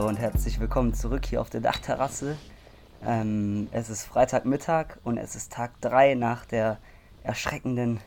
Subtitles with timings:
[0.00, 2.38] Hallo und herzlich willkommen zurück hier auf der Dachterrasse.
[3.04, 6.78] Ähm, es ist Freitagmittag und es ist Tag 3 nach der
[7.22, 8.00] erschreckenden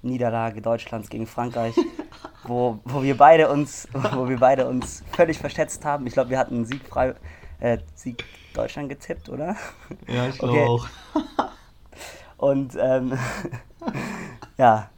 [0.00, 1.74] Niederlage Deutschlands gegen Frankreich,
[2.44, 6.06] wo, wo, wir beide uns, wo wir beide uns völlig verschätzt haben.
[6.06, 7.14] Ich glaube, wir hatten Sieg, frei,
[7.60, 8.24] äh, Sieg
[8.54, 9.54] Deutschland getippt, oder?
[10.06, 10.64] Ja, ich glaube okay.
[10.64, 10.88] auch.
[12.38, 13.18] Und ähm,
[14.56, 14.88] ja,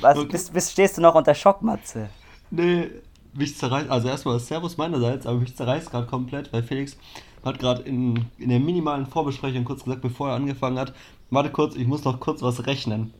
[0.00, 2.08] was, bist, bist, stehst du noch unter Schock, Matze?
[2.50, 2.88] Nee,
[3.36, 6.96] mich zerreißt, also erstmal Servus meinerseits, aber mich zerreißt gerade komplett, weil Felix
[7.44, 10.94] hat gerade in, in der minimalen Vorbesprechung kurz gesagt, bevor er angefangen hat,
[11.30, 13.12] warte kurz, ich muss noch kurz was rechnen.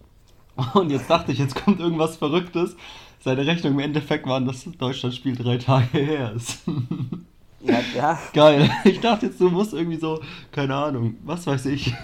[0.74, 2.76] Und jetzt dachte ich, jetzt kommt irgendwas Verrücktes.
[3.20, 6.60] Seine Rechnung im Endeffekt war, dass das Deutschlandspiel drei Tage her ist.
[7.66, 8.18] Ja, ja.
[8.34, 8.70] Geil.
[8.84, 10.20] Ich dachte jetzt, du musst irgendwie so,
[10.52, 11.94] keine Ahnung, was weiß ich.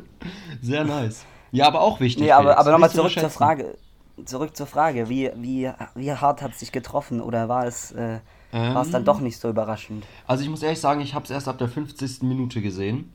[0.60, 1.24] Sehr nice.
[1.52, 2.24] Ja, aber auch wichtig.
[2.24, 3.78] Nee, aber, aber nochmal zurück zur Frage.
[4.24, 5.08] Zurück zur Frage.
[5.08, 8.20] Wie, wie, wie hart hat es dich getroffen oder war es, äh,
[8.52, 10.04] ähm, war es dann doch nicht so überraschend?
[10.26, 12.22] Also ich muss ehrlich sagen, ich habe es erst ab der 50.
[12.22, 13.12] Minute gesehen.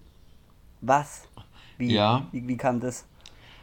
[0.81, 1.27] Was?
[1.77, 2.27] Wie, ja.
[2.31, 3.05] Wie, wie kam das?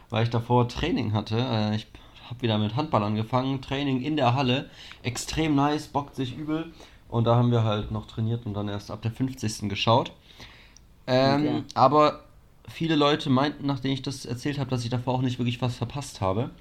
[0.09, 1.37] Weil ich davor Training hatte.
[1.37, 1.87] Äh, ich
[2.29, 3.61] habe wieder mit Handball angefangen.
[3.61, 4.69] Training in der Halle.
[5.03, 6.73] Extrem nice, bockt sich übel.
[7.07, 9.69] Und da haben wir halt noch trainiert und dann erst ab der 50.
[9.69, 10.11] geschaut.
[11.07, 11.63] Ähm, okay.
[11.73, 12.23] Aber
[12.67, 15.75] viele Leute meinten, nachdem ich das erzählt habe, dass ich davor auch nicht wirklich was
[15.75, 16.51] verpasst habe.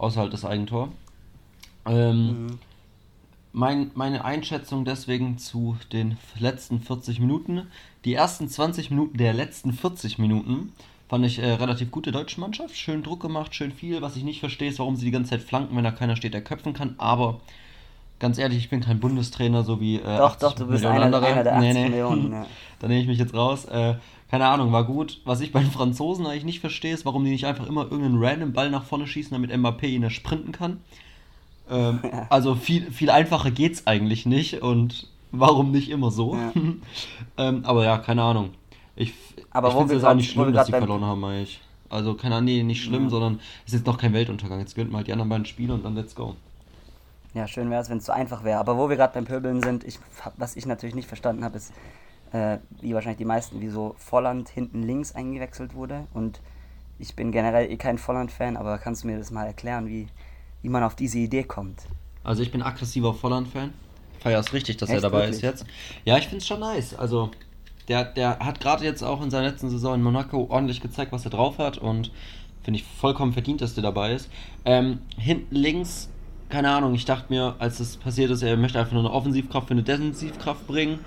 [0.00, 0.88] Außer halt das Eigentor.
[1.84, 2.58] Ähm, mhm.
[3.52, 7.66] mein, meine Einschätzung deswegen zu den letzten 40 Minuten.
[8.06, 10.72] Die ersten 20 Minuten der letzten 40 Minuten
[11.10, 12.74] fand ich äh, relativ gute deutsche Mannschaft.
[12.78, 14.00] Schön Druck gemacht, schön viel.
[14.00, 16.32] Was ich nicht verstehe, ist, warum sie die ganze Zeit flanken, wenn da keiner steht,
[16.32, 16.94] der köpfen kann.
[16.96, 17.42] Aber
[18.20, 19.96] ganz ehrlich, ich bin kein Bundestrainer, so wie.
[19.96, 21.88] Äh, doch, doch, du bist einer, einer, der 80 nee, nee.
[21.90, 22.32] Millionen.
[22.32, 22.46] Ja.
[22.78, 23.66] da nehme ich mich jetzt raus.
[23.66, 23.96] Äh,
[24.30, 25.20] keine Ahnung, war gut.
[25.24, 28.22] Was ich bei den Franzosen eigentlich nicht verstehe, ist, warum die nicht einfach immer irgendeinen
[28.22, 30.80] random Ball nach vorne schießen, damit Mbappé ihn sprinten kann.
[31.68, 32.26] Ähm, ja.
[32.30, 36.36] Also viel, viel einfacher geht's eigentlich nicht und warum nicht immer so?
[36.36, 36.52] Ja.
[37.38, 38.50] ähm, aber ja, keine Ahnung.
[38.94, 39.14] Ich,
[39.50, 41.60] aber ich finde es auch nicht schlimm, dass sie verloren haben, eigentlich.
[41.88, 43.10] Also, keine Ahnung, nee, nicht schlimm, ja.
[43.10, 44.60] sondern es ist jetzt noch kein Weltuntergang.
[44.60, 46.36] Jetzt gönnten wir halt die anderen beiden Spiele und dann let's go.
[47.34, 48.60] Ja, schön wäre es, wenn es so einfach wäre.
[48.60, 49.98] Aber wo wir gerade beim Pöbeln sind, ich,
[50.36, 51.72] was ich natürlich nicht verstanden habe, ist,
[52.32, 56.06] äh, wie wahrscheinlich die meisten, wieso Volland hinten links eingewechselt wurde.
[56.14, 56.40] Und
[56.98, 60.08] ich bin generell eh kein Volland-Fan, aber kannst du mir das mal erklären, wie,
[60.62, 61.82] wie man auf diese Idee kommt?
[62.22, 63.72] Also ich bin aggressiver Volland-Fan.
[64.20, 65.36] Feier es richtig, dass Echt, er dabei wirklich?
[65.36, 65.66] ist jetzt.
[66.04, 66.94] Ja, ich finde es schon nice.
[66.94, 67.30] Also
[67.88, 71.24] der, der hat gerade jetzt auch in seiner letzten Saison in Monaco ordentlich gezeigt, was
[71.24, 72.12] er drauf hat und
[72.62, 74.30] finde ich vollkommen verdient, dass der dabei ist.
[74.66, 76.10] Ähm, hinten links,
[76.50, 79.68] keine Ahnung, ich dachte mir, als das passiert ist, er möchte einfach nur eine Offensivkraft
[79.68, 80.98] für eine Defensivkraft bringen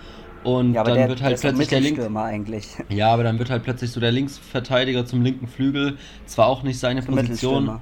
[0.44, 2.00] und ja, dann der, wird halt plötzlich der Link.
[2.16, 2.68] eigentlich.
[2.90, 5.98] Ja, aber dann wird halt plötzlich so der Linksverteidiger zum linken Flügel.
[6.26, 7.80] Zwar auch nicht seine Position,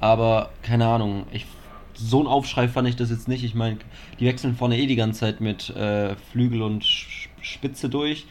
[0.00, 1.24] aber keine Ahnung.
[1.32, 1.46] Ich,
[1.94, 3.44] so ein Aufschrei fand ich das jetzt nicht.
[3.44, 3.78] Ich meine,
[4.20, 8.26] die wechseln vorne eh die ganze Zeit mit äh, Flügel und Spitze durch.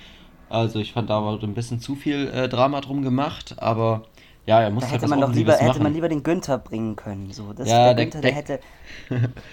[0.50, 4.04] Also ich fand da war ein bisschen zu viel äh, Drama drum gemacht, aber
[4.46, 5.68] ja, er muss da halt hätte man doch lieber, machen.
[5.68, 7.32] hätte man lieber den Günther bringen können.
[7.32, 8.60] So, das ja, der, Günther, der, der, hätte,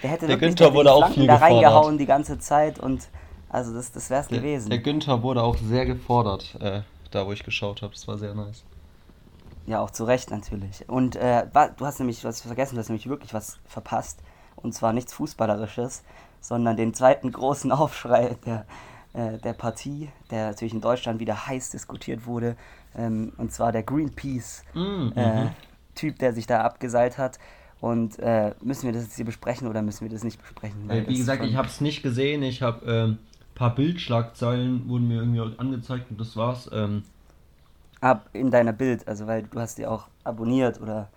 [0.03, 3.07] der hätte der Günther wurde auch viel da reingehauen die ganze Zeit und
[3.49, 4.69] also das, das wäre es gewesen.
[4.69, 7.93] Der Günther wurde auch sehr gefordert, äh, da wo ich geschaut habe.
[7.93, 8.63] Das war sehr nice.
[9.65, 10.87] Ja, auch zu Recht natürlich.
[10.87, 11.45] Und äh,
[11.77, 14.19] du hast nämlich was vergessen, du hast nämlich wirklich was verpasst.
[14.55, 16.03] Und zwar nichts Fußballerisches,
[16.41, 18.65] sondern den zweiten großen Aufschrei der,
[19.13, 22.55] äh, der Partie, der natürlich in Deutschland wieder heiß diskutiert wurde.
[22.95, 27.39] Ähm, und zwar der Greenpeace-Typ, mm, äh, der sich da abgeseilt hat.
[27.81, 30.89] Und äh, müssen wir das jetzt hier besprechen oder müssen wir das nicht besprechen?
[30.89, 32.43] Äh, wie gesagt, ich habe es nicht gesehen.
[32.43, 33.19] Ich habe ähm,
[33.59, 36.69] paar Bildschlagzeilen wurden mir irgendwie angezeigt und das war's.
[36.71, 37.03] Ähm.
[37.99, 41.09] Ab in deiner Bild, also weil du hast die auch abonniert oder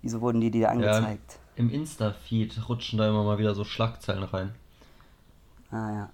[0.00, 1.32] wieso wurden die dir angezeigt?
[1.32, 4.54] Ja, Im Insta-Feed rutschen da immer mal wieder so Schlagzeilen rein.
[5.72, 6.10] Ah ja.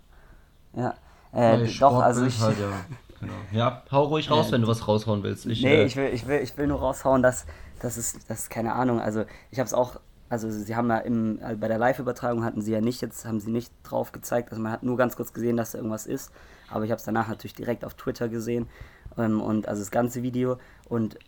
[0.75, 0.95] Ja.
[1.33, 2.41] Äh, doch, also ich.
[2.41, 2.71] Halt, ja.
[3.21, 3.33] Genau.
[3.53, 5.47] ja, hau ruhig raus, äh, wenn du was raushauen willst.
[5.47, 7.47] Ich, nee, äh, ich, will, ich, will, ich will nur raushauen, dass
[7.81, 9.01] das ist, das ist keine Ahnung.
[9.01, 9.99] Also ich habe es auch
[10.29, 13.41] also sie haben ja im, also bei der Live-Übertragung hatten sie ja nicht jetzt, haben
[13.41, 16.33] sie nicht drauf gezeigt, also man hat nur ganz kurz gesehen, dass da irgendwas ist,
[16.71, 18.67] aber ich habe es danach natürlich direkt auf Twitter gesehen.
[19.17, 20.59] Ähm, und also das ganze Video.
[20.89, 21.19] Und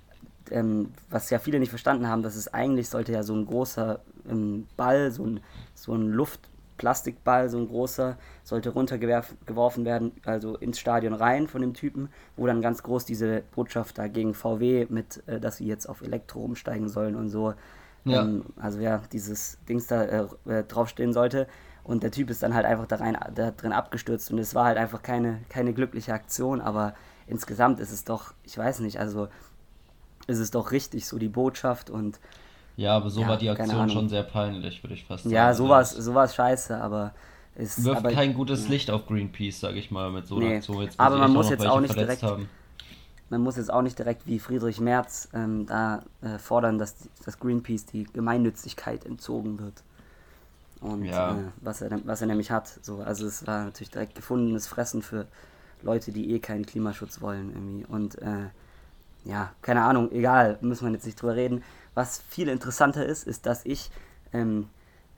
[0.50, 4.00] ähm, was ja viele nicht verstanden haben, dass es eigentlich sollte ja so ein großer
[4.28, 5.40] ähm, Ball, so ein,
[5.75, 11.75] so ein Luftplastikball, so ein großer, sollte runtergeworfen werden, also ins Stadion rein von dem
[11.75, 15.87] Typen, wo dann ganz groß diese Botschaft da gegen VW mit, äh, dass sie jetzt
[15.87, 17.54] auf Elektro umsteigen sollen und so
[18.06, 18.22] ja.
[18.22, 21.46] Ähm, also ja, dieses Dings da äh, äh, draufstehen sollte.
[21.84, 24.64] Und der Typ ist dann halt einfach da, rein, da drin abgestürzt und es war
[24.64, 26.94] halt einfach keine, keine glückliche Aktion, aber
[27.28, 29.28] insgesamt ist es doch, ich weiß nicht, also
[30.26, 32.18] ist es doch richtig, so die Botschaft und.
[32.76, 35.34] Ja, aber so ja, war die Aktion schon sehr peinlich, würde ich fast sagen.
[35.34, 37.14] Ja, so war es so scheiße, aber
[37.54, 40.56] Ist, Wirft aber, kein gutes Licht auf Greenpeace, sag ich mal, mit so einer Nee,
[40.56, 40.82] Aktion.
[40.82, 42.48] Jetzt, aber man muss jetzt auch nicht verletzt direkt- Haben.
[43.28, 47.08] Man muss jetzt auch nicht direkt wie Friedrich Merz ähm, da äh, fordern, dass, die,
[47.25, 49.82] dass Greenpeace die Gemeinnützigkeit entzogen wird.
[50.81, 51.32] Und Ja.
[51.37, 52.78] äh, was, er, was er nämlich hat.
[52.82, 52.99] So.
[52.99, 55.26] Also es war natürlich direkt gefundenes Fressen für
[55.82, 57.84] Leute, die eh keinen Klimaschutz wollen irgendwie.
[57.87, 58.49] Und äh,
[59.25, 61.62] ja, keine Ahnung, egal, müssen wir jetzt nicht drüber reden.
[61.94, 63.90] Was viel interessanter ist, ist, dass ich
[64.32, 64.69] ähm,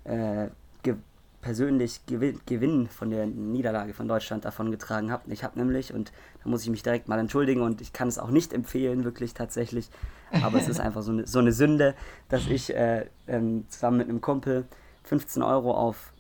[0.05, 0.49] äh,
[0.83, 0.95] ge
[1.41, 5.33] persönlich Gewinn, Gewinn von der Niederlage von Deutschland davon getragen habe.
[5.33, 6.11] Ich habe nämlich, und
[6.49, 9.91] muss ich mich direkt mal entschuldigen, und ich kann es auch nicht empfehlen, wirklich tatsächlich,
[10.31, 11.95] aber es ist einfach so eine, so eine Sünde,
[12.29, 14.67] dass ich äh, ähm, zusammen mit einem Kumpel
[15.05, 16.13] 15 Euro auf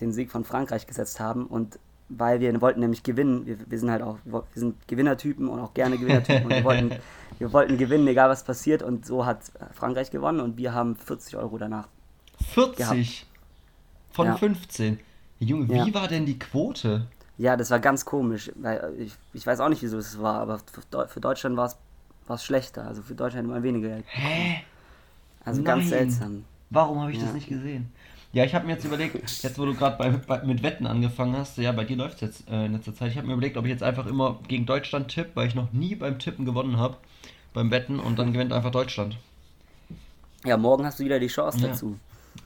[0.00, 1.78] den Sieg von Frankreich gesetzt haben und
[2.08, 5.74] weil wir wollten nämlich gewinnen, wir, wir sind halt auch, wir sind Gewinnertypen und auch
[5.74, 6.92] gerne Gewinnertypen und wir wollten,
[7.38, 11.36] wir wollten gewinnen, egal was passiert und so hat Frankreich gewonnen und wir haben 40
[11.36, 11.86] Euro danach
[12.52, 13.26] 40
[14.10, 14.36] von Ja.
[14.36, 14.98] 15.
[15.38, 15.94] Junge, wie Ja.
[15.94, 17.06] war denn die Quote?
[17.40, 20.58] Ja, das war ganz komisch, weil ich, ich weiß auch nicht, wieso es war, aber
[20.58, 21.74] für, für Deutschland war
[22.28, 24.04] es schlechter, also für Deutschland immer weniger Geld.
[24.12, 24.60] Hä?
[25.42, 25.88] Also ganz Nein.
[25.88, 26.44] seltsam.
[26.68, 27.24] Warum habe ich Ja.
[27.24, 27.90] das nicht gesehen?
[28.34, 31.72] Ja, ich habe mir jetzt überlegt, jetzt wo du gerade mit Wetten angefangen hast, ja,
[31.72, 33.10] bei dir läuft es jetzt äh, in letzter Zeit.
[33.10, 35.72] Ich habe mir überlegt, ob ich jetzt einfach immer gegen Deutschland tippe, weil ich noch
[35.72, 36.98] nie beim Tippen gewonnen habe,
[37.54, 39.16] beim Wetten, und dann gewinnt einfach Deutschland.
[40.44, 41.68] Ja, morgen hast du wieder die Chance Ja.
[41.68, 41.96] dazu.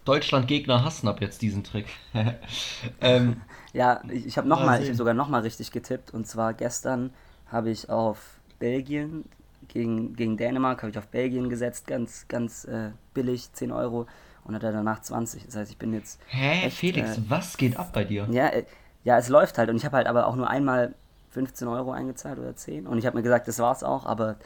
[0.05, 1.87] Deutschland-Gegner hassen ab jetzt diesen Trick.
[3.01, 3.43] ähm,
[3.73, 6.55] Ja, ich, ich habe noch Mal mal, ich habe sogar nochmal richtig getippt und zwar
[6.55, 7.13] gestern
[7.47, 8.19] habe ich auf
[8.59, 9.25] Belgien
[9.69, 14.07] gegen, gegen Dänemark habe ich auf Belgien gesetzt, ganz ganz äh, billig, 10 Euro
[14.45, 15.47] und hatte danach 20.
[15.47, 18.29] Das heißt, ich bin jetzt hä, Echt, Felix, äh, was geht ab bei dir?
[18.31, 18.65] Ja, äh,
[19.05, 20.95] ja, es läuft halt und ich habe halt aber auch nur einmal
[21.31, 24.37] 15 Euro eingezahlt oder 10 und ich habe mir gesagt, das war's auch, aber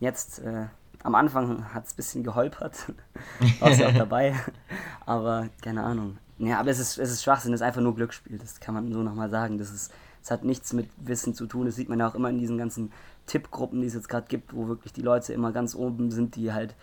[0.00, 0.66] jetzt äh,
[1.08, 2.92] am Anfang hat es ein bisschen geholpert,
[3.60, 4.34] warst ja auch dabei,
[5.06, 6.18] aber keine Ahnung.
[6.38, 8.92] Ja, aber es ist, es ist Schwachsinn, es ist einfach nur Glücksspiel, das kann man
[8.92, 9.56] so nochmal sagen.
[9.56, 9.90] Das ist,
[10.22, 12.58] es hat nichts mit Wissen zu tun, das sieht man ja auch immer in diesen
[12.58, 12.92] ganzen
[13.26, 16.52] Tippgruppen, die es jetzt gerade gibt, wo wirklich die Leute immer ganz oben sind, die
[16.52, 16.74] halt,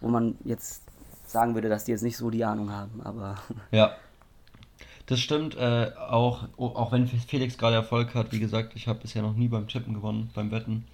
[0.00, 0.82] wo man jetzt
[1.26, 3.36] sagen würde, dass die jetzt nicht so die Ahnung haben, aber
[3.70, 3.96] Ja.
[5.06, 9.22] Das stimmt, äh, auch, auch wenn Felix gerade Erfolg hat, wie gesagt, ich habe bisher
[9.22, 10.84] noch nie beim Tippen gewonnen, beim Wetten.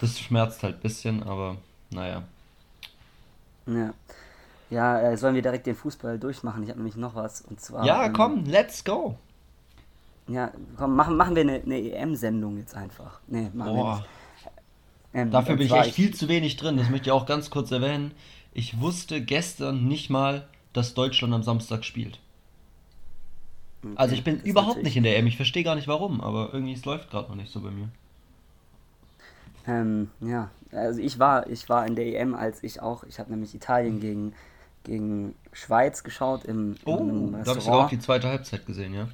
[0.00, 1.56] Das schmerzt halt ein bisschen, aber
[1.90, 2.22] naja.
[3.66, 3.92] Ja.
[4.70, 6.62] Ja, äh, sollen wir direkt den Fußball durchmachen?
[6.62, 7.40] Ich habe nämlich noch was.
[7.40, 7.86] Und zwar.
[7.86, 9.16] Ja, ähm, komm, let's go.
[10.26, 13.20] Ja, komm, machen, machen wir eine, eine EM-Sendung jetzt einfach.
[13.28, 14.08] Nee, machen wir Boah, nicht.
[15.14, 17.70] Ähm, dafür bin ich echt viel zu wenig drin, das möchte ich auch ganz kurz
[17.70, 18.12] erwähnen.
[18.52, 22.20] Ich wusste gestern nicht mal, dass Deutschland am Samstag spielt.
[23.82, 26.50] Okay, Also ich bin überhaupt nicht in der EM, ich verstehe gar nicht warum, aber
[26.52, 27.88] irgendwie es läuft gerade noch nicht so bei mir.
[29.68, 33.30] Ähm, ja, also ich war, ich war in der EM, als ich auch, ich habe
[33.30, 34.32] nämlich Italien gegen,
[34.84, 37.92] gegen Schweiz geschaut im, Oh, im da habe ich sogar auch Restaurant.
[37.92, 39.08] die zweite Halbzeit gesehen, ja.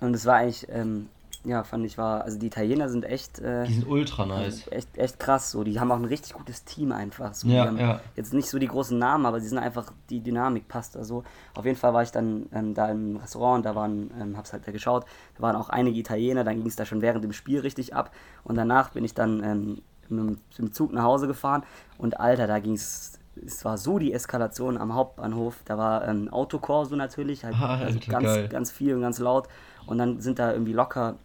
[0.00, 1.08] Und es war eigentlich, ähm,
[1.44, 4.66] ja, fand ich war, also die Italiener sind echt, äh, Die sind ultra nice.
[4.70, 5.62] echt, echt krass so.
[5.62, 7.34] Die haben auch ein richtig gutes Team einfach.
[7.34, 7.48] So.
[7.48, 8.00] Ja, die haben ja.
[8.16, 11.22] Jetzt nicht so die großen Namen, aber sie sind einfach, die Dynamik passt da so.
[11.54, 14.66] Auf jeden Fall war ich dann ähm, da im Restaurant, da waren, ähm, hab's halt
[14.66, 15.04] da geschaut,
[15.36, 18.10] da waren auch einige Italiener, dann ging es da schon während dem Spiel richtig ab.
[18.42, 21.62] Und danach bin ich dann ähm, mit dem Zug nach Hause gefahren
[21.98, 25.56] und Alter, da ging es, es war so die Eskalation am Hauptbahnhof.
[25.64, 28.48] Da war ähm, Autokorso natürlich, halt, also Alter, ganz, geil.
[28.48, 29.48] ganz viel und ganz laut.
[29.86, 31.16] Und dann sind da irgendwie locker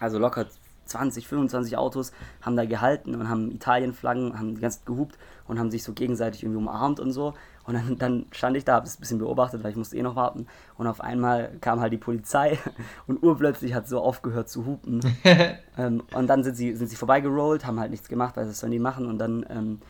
[0.00, 0.46] also locker
[0.86, 5.58] 20, 25 Autos haben da gehalten und haben Italienflaggen, haben die ganze Zeit gehupt und
[5.58, 7.34] haben sich so gegenseitig irgendwie umarmt und so.
[7.64, 10.02] Und dann, dann stand ich da, habe es ein bisschen beobachtet, weil ich musste eh
[10.02, 10.46] noch warten.
[10.76, 12.58] Und auf einmal kam halt die Polizei
[13.06, 15.00] und urplötzlich hat so aufgehört zu hupen.
[15.78, 18.72] ähm, und dann sind sie, sind sie vorbeigerollt, haben halt nichts gemacht, weil das sollen
[18.72, 19.06] die machen.
[19.06, 19.80] Und dann, ähm,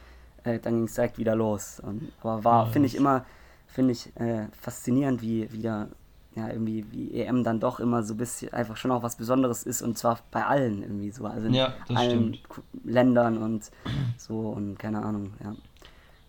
[0.45, 1.81] äh, dann ging es direkt wieder los.
[1.81, 3.25] Und, aber war, finde ich immer,
[3.67, 5.89] finde ich äh, faszinierend, wie wieder
[6.37, 9.63] ja, irgendwie wie EM dann doch immer so ein bisschen einfach schon auch was Besonderes
[9.65, 11.27] ist und zwar bei allen irgendwie so.
[11.27, 12.41] Also in Ja, allen stimmt.
[12.85, 13.71] Ländern und
[14.19, 15.55] so und keine Ahnung, ja.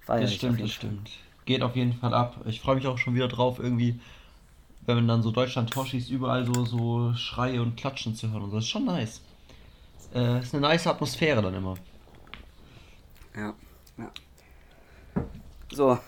[0.02, 1.10] Feier Das stimmt, das stimmt.
[1.46, 2.42] Geht auf jeden Fall ab.
[2.46, 4.00] Ich freue mich auch schon wieder drauf, irgendwie,
[4.86, 8.44] wenn man dann so Deutschland Tor schießt, überall so, so Schreie und Klatschen zu hören
[8.44, 8.58] und so.
[8.58, 9.22] Das ist schon nice.
[10.14, 11.76] Äh, ist eine nice Atmosphäre dann immer.
[13.36, 13.54] Ja,
[13.98, 14.12] ja.
[15.72, 16.00] So,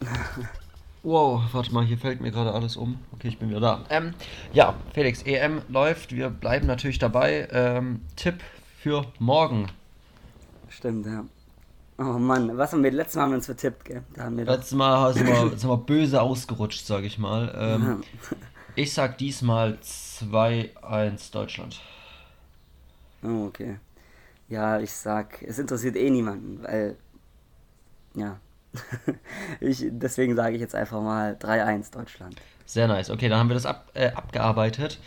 [1.04, 3.00] Wow, warte mal, hier fällt mir gerade alles um.
[3.12, 3.84] Okay, ich bin wieder da.
[3.90, 4.14] Ähm,
[4.52, 6.14] ja, Felix, EM läuft.
[6.14, 7.48] Wir bleiben natürlich dabei.
[7.50, 8.36] Ähm, Tipp
[8.78, 9.66] für morgen.
[10.68, 11.24] stimmt, ja.
[11.98, 14.02] Oh Mann, was haben wir letztes Mal haben wir uns vertippt, gell?
[14.14, 14.44] Da haben wir.
[14.44, 17.52] Letztes Mal sind wir, sind wir böse ausgerutscht, sage ich mal.
[17.56, 18.02] Ähm,
[18.76, 21.80] ich sag diesmal 2-1 Deutschland.
[23.22, 23.78] Oh, okay.
[24.48, 26.96] Ja, ich sag, es interessiert eh niemanden, weil,
[28.14, 28.38] ja,
[29.60, 32.36] ich, deswegen sage ich jetzt einfach mal 3-1 Deutschland.
[32.64, 33.10] Sehr nice.
[33.10, 34.98] Okay, dann haben wir das ab, äh, abgearbeitet.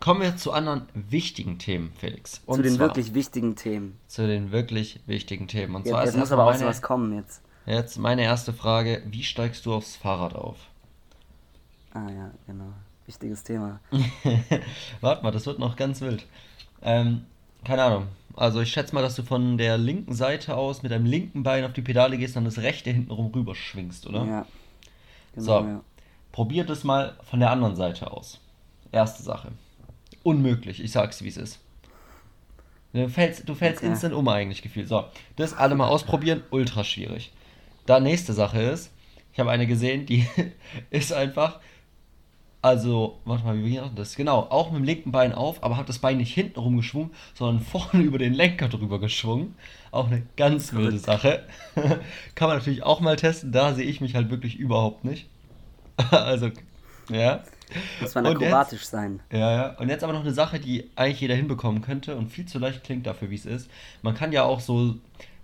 [0.00, 2.40] Kommen wir zu anderen wichtigen Themen, Felix.
[2.44, 3.98] Und zu den zwar, wirklich wichtigen Themen.
[4.08, 5.76] Zu den wirklich wichtigen Themen.
[5.76, 7.40] Und ja, zwar jetzt muss aber auch meine, was kommen jetzt.
[7.66, 10.56] Jetzt meine erste Frage: Wie steigst du aufs Fahrrad auf?
[11.94, 12.72] Ah ja, genau.
[13.06, 13.80] Wichtiges Thema.
[15.00, 16.26] Warte mal, das wird noch ganz wild.
[16.82, 17.24] Ähm,
[17.64, 18.08] keine Ahnung.
[18.34, 21.64] Also ich schätze mal, dass du von der linken Seite aus mit deinem linken Bein
[21.64, 24.24] auf die Pedale gehst und das rechte hintenrum rüber schwingst, oder?
[24.24, 24.46] Ja.
[25.34, 25.66] Genau, so.
[25.66, 25.80] Ja.
[26.32, 28.40] Probiert es mal von der anderen Seite aus.
[28.90, 29.52] Erste Sache.
[30.22, 31.60] Unmöglich, ich sag's wie es ist.
[32.92, 33.90] Du fällst, du fällst okay.
[33.90, 34.88] instant um eigentlich gefühlt.
[34.88, 35.04] So,
[35.36, 37.32] das alle mal ausprobieren, ultra schwierig.
[37.86, 38.92] Da nächste Sache ist,
[39.32, 40.26] ich habe eine gesehen, die
[40.90, 41.60] ist einfach,
[42.62, 44.14] also, warte mal, wie wir das?
[44.14, 47.60] Genau, auch mit dem linken Bein auf, aber hat das Bein nicht hinten rumgeschwungen, sondern
[47.64, 49.56] vorne über den Lenker drüber geschwungen.
[49.90, 51.44] Auch eine ganz wilde Sache.
[52.36, 55.28] Kann man natürlich auch mal testen, da sehe ich mich halt wirklich überhaupt nicht.
[56.12, 56.50] also,
[57.10, 57.42] ja.
[58.00, 59.20] Muss man akrobatisch jetzt, sein.
[59.32, 59.68] Ja, ja.
[59.78, 62.84] Und jetzt aber noch eine Sache, die eigentlich jeder hinbekommen könnte und viel zu leicht
[62.84, 63.68] klingt dafür, wie es ist.
[64.02, 64.94] Man kann ja auch so,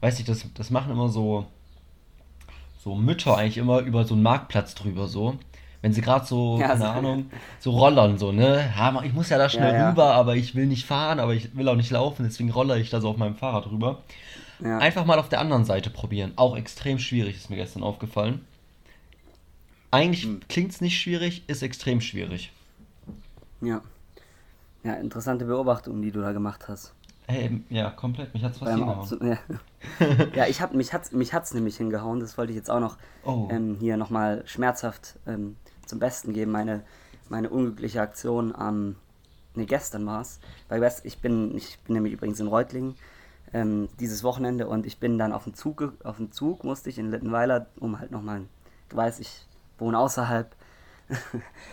[0.02, 1.46] weiß ich, das, das machen immer so,
[2.78, 5.36] so Mütter eigentlich immer über so einen Marktplatz drüber so.
[5.80, 7.30] Wenn sie gerade so, ja, keine so, Ahnung,
[7.60, 8.72] so rollern, so, ne?
[8.76, 11.56] Ja, ich muss ja da schnell ja, rüber, aber ich will nicht fahren, aber ich
[11.56, 14.02] will auch nicht laufen, deswegen roller ich da so auf meinem Fahrrad rüber.
[14.60, 16.32] Einfach mal auf der anderen Seite probieren.
[16.34, 18.44] Auch extrem schwierig, ist mir gestern aufgefallen.
[19.90, 20.40] Eigentlich hm.
[20.48, 22.52] klingt es nicht schwierig, ist extrem schwierig.
[23.60, 23.80] Ja.
[24.82, 26.92] Ja, interessante Beobachtung, die du da gemacht hast.
[27.26, 28.32] Hey, ja, komplett.
[28.32, 29.38] Mich hat's fast hingehauen.
[30.00, 30.16] Ja.
[30.34, 32.20] ja, ich hab, mich hat's, mich hat's nämlich hingehauen.
[32.20, 33.48] Das wollte ich jetzt auch noch oh.
[33.50, 35.56] ähm, hier nochmal schmerzhaft ähm,
[35.88, 36.52] zum Besten geben.
[36.52, 36.82] Meine,
[37.28, 38.96] meine unglückliche Aktion am,
[39.54, 40.40] ne, gestern war's.
[40.68, 42.96] Weil ich bin, ich bin nämlich übrigens in Reutlingen
[43.52, 46.98] ähm, dieses Wochenende und ich bin dann auf dem Zug, auf dem Zug musste ich
[46.98, 48.42] in Littenweiler, um halt nochmal,
[48.88, 49.46] du weißt, ich
[49.78, 50.54] wohne außerhalb.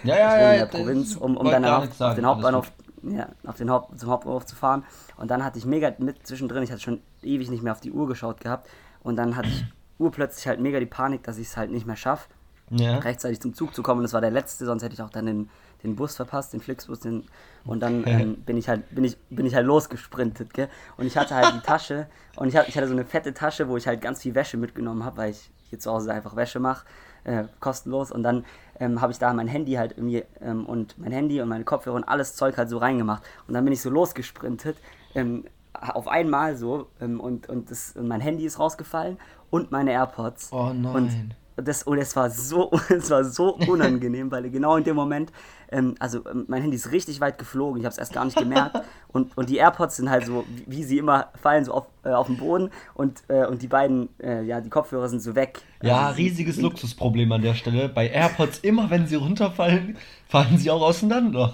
[0.04, 0.52] Ja, ja, ja.
[0.54, 2.72] in der Provinz, um, um dann auf, auf, den Hauptbahnhof,
[3.04, 4.84] ja, auf den Haupt, zum Hauptbahnhof zu fahren.
[5.18, 7.92] Und dann hatte ich mega mit zwischendrin, ich hatte schon ewig nicht mehr auf die
[7.92, 8.70] Uhr geschaut gehabt.
[9.04, 9.66] Und dann hatte ich
[9.98, 12.30] urplötzlich halt mega die Panik, dass ich es halt nicht mehr schaffe,
[12.70, 12.98] ja.
[12.98, 14.00] rechtzeitig zum Zug zu kommen.
[14.00, 15.50] Und das war der letzte, sonst hätte ich auch dann den,
[15.84, 17.00] den Bus verpasst, den Flixbus.
[17.00, 17.24] Den,
[17.66, 20.70] und dann ähm, bin ich halt, bin ich, bin ich halt losgesprintet, gell?
[20.98, 23.68] Und ich hatte halt die Tasche und ich hatte, ich hatte so eine fette Tasche,
[23.70, 26.60] wo ich halt ganz viel Wäsche mitgenommen habe, weil ich hier zu Hause einfach Wäsche
[26.60, 26.86] mache
[27.26, 28.12] äh, kostenlos.
[28.12, 28.46] Und dann
[28.80, 31.96] ähm, habe ich da mein Handy halt irgendwie ähm, und mein Handy und meine Kopfhörer
[31.96, 33.24] und alles Zeug halt so reingemacht.
[33.48, 34.78] Und dann bin ich so losgesprintet,
[35.14, 39.18] ähm, auf einmal so, ähm, und, und, das, und mein Handy ist rausgefallen
[39.50, 40.54] und meine AirPods.
[40.54, 40.96] Oh nein.
[40.96, 45.32] Und das, und es war so, es war so unangenehm, weil genau in dem Moment,
[45.72, 48.38] ähm, also ähm, mein Handy ist richtig weit geflogen, ich habe es erst gar nicht
[48.38, 48.82] gemerkt.
[49.08, 52.10] und, und die AirPods sind halt so, wie, wie sie immer fallen, so auf, äh,
[52.10, 55.62] auf den Boden und, äh, und die beiden, äh, ja, die Kopfhörer sind so weg.
[55.82, 57.90] Ja, also, riesiges Luxusproblem an der Stelle.
[57.90, 59.98] Bei AirPods immer, wenn sie runterfallen,
[60.28, 61.54] fallen sie auch auseinander.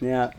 [0.00, 0.30] ja.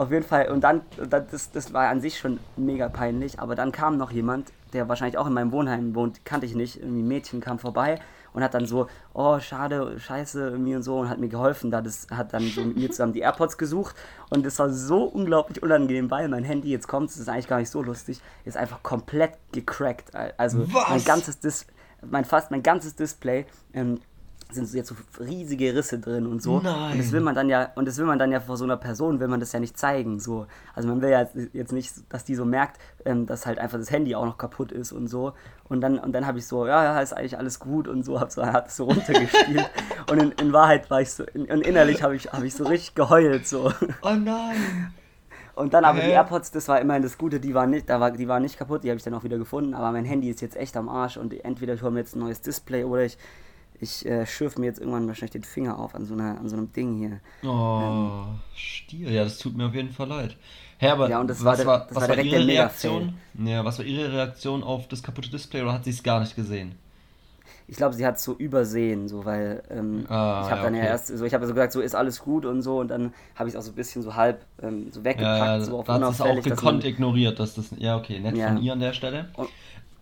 [0.00, 0.80] Auf jeden Fall, und dann,
[1.10, 5.18] das, das war an sich schon mega peinlich, aber dann kam noch jemand, der wahrscheinlich
[5.18, 6.80] auch in meinem Wohnheim wohnt, kannte ich nicht.
[6.80, 8.00] Irgendwie ein Mädchen kam vorbei
[8.32, 11.70] und hat dann so, oh, schade, scheiße, irgendwie und so und hat mir geholfen.
[11.70, 13.94] Da das hat dann so mit mir zusammen die AirPods gesucht
[14.30, 17.58] und es war so unglaublich unangenehm, weil mein Handy, jetzt kommt es, ist eigentlich gar
[17.58, 20.14] nicht so lustig, ist einfach komplett gecrackt.
[20.38, 20.88] Also Was?
[20.88, 21.66] mein ganzes Dis
[22.02, 24.00] mein fast mein ganzes Display ähm,
[24.54, 26.60] sind so jetzt so riesige Risse drin und so.
[26.60, 26.92] Nein.
[26.92, 28.76] Und das will man dann ja, und das will man dann ja vor so einer
[28.76, 30.20] Person, will man das ja nicht zeigen.
[30.20, 30.46] So.
[30.74, 33.90] Also man will ja jetzt nicht, dass die so merkt, ähm, dass halt einfach das
[33.90, 35.32] Handy auch noch kaputt ist und so.
[35.68, 38.20] Und dann, und dann habe ich so, ja, ja, ist eigentlich alles gut und so,
[38.20, 39.70] hab so, es so runtergespielt.
[40.10, 42.64] und in, in, Wahrheit war ich so, in, und innerlich habe ich, hab ich so
[42.64, 43.46] richtig geheult.
[43.46, 43.72] So.
[44.02, 44.92] Oh nein.
[45.60, 48.10] Und dann aber die AirPods, das war immerhin das Gute, die waren nicht, da war,
[48.10, 50.40] die waren nicht kaputt, die habe ich dann auch wieder gefunden, aber mein Handy ist
[50.40, 53.18] jetzt echt am Arsch und entweder ich hole mir jetzt ein neues Display oder ich
[53.80, 56.56] ich äh, schürf mir jetzt irgendwann wahrscheinlich den Finger auf an so, einer, an so
[56.56, 57.20] einem Ding hier.
[57.48, 60.36] Oh, ähm, Stier, ja, das tut mir auf jeden Fall leid.
[60.78, 63.14] Herr, aber ja, und das was war, war, was war, war Ihre Reaktion?
[63.42, 66.36] Ja, was war Ihre Reaktion auf das kaputte Display oder hat sie es gar nicht
[66.36, 66.74] gesehen?
[67.68, 70.74] Ich glaube, sie hat es so übersehen, so weil ähm, ah, ich habe ja, dann
[70.74, 70.84] okay.
[70.84, 73.12] ja erst so, ich habe so gesagt, so ist alles gut und so und dann
[73.36, 75.78] habe ich es auch so ein bisschen so halb ähm, so weggepackt, ja, ja, so
[75.78, 78.72] auf da hat es auch gekonnt man, ignoriert, dass das ja okay, nett von ihr
[78.72, 79.28] an der Stelle.
[79.36, 79.48] Und,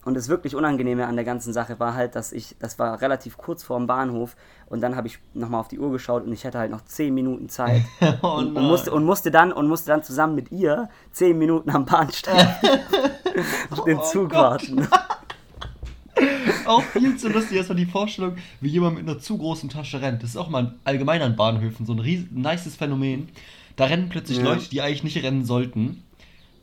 [0.08, 3.36] und das wirklich Unangenehme an der ganzen Sache war halt, dass ich, das war relativ
[3.36, 6.46] kurz vor dem Bahnhof und dann habe ich nochmal auf die Uhr geschaut und ich
[6.46, 7.82] hatte halt noch 10 Minuten Zeit
[8.22, 11.68] oh und, und, musste, und, musste dann, und musste dann zusammen mit ihr 10 Minuten
[11.68, 12.56] am Bahnsteig
[13.70, 14.88] auf den oh Zug oh warten.
[16.64, 20.22] auch viel zu lustig erstmal die Vorstellung, wie jemand mit einer zu großen Tasche rennt.
[20.22, 23.28] Das ist auch mal allgemein an Bahnhöfen so ein riesen, nices Phänomen.
[23.76, 24.44] Da rennen plötzlich ja.
[24.44, 26.02] Leute, die eigentlich nicht rennen sollten.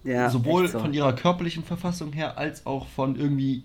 [0.06, 0.80] Ja, Sowohl so.
[0.80, 3.64] von ihrer körperlichen Verfassung her, als auch von irgendwie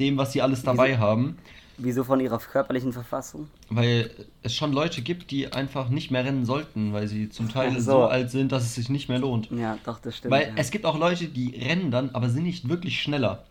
[0.00, 1.36] dem, was sie alles dabei haben.
[1.78, 3.48] Wieso von ihrer körperlichen Verfassung?
[3.68, 4.10] Weil
[4.42, 7.92] es schon Leute gibt, die einfach nicht mehr rennen sollten, weil sie zum Teil so.
[7.92, 8.04] so.
[8.04, 9.50] alt sind, dass es sich nicht mehr lohnt.
[9.50, 10.32] Ja, doch, das stimmt.
[10.32, 10.52] Weil ja.
[10.56, 13.44] es gibt auch Leute, die rennen dann, aber sind nicht wirklich schneller.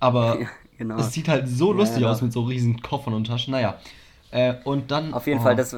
[0.00, 0.96] Aber Ja, genau.
[0.96, 3.52] es sieht halt so lustig ja, aus mit so riesen Koffern und Taschen.
[3.52, 3.78] Naja.
[4.32, 5.12] Äh, und dann.
[5.12, 5.42] Auf jeden oh.
[5.42, 5.74] Fall, das,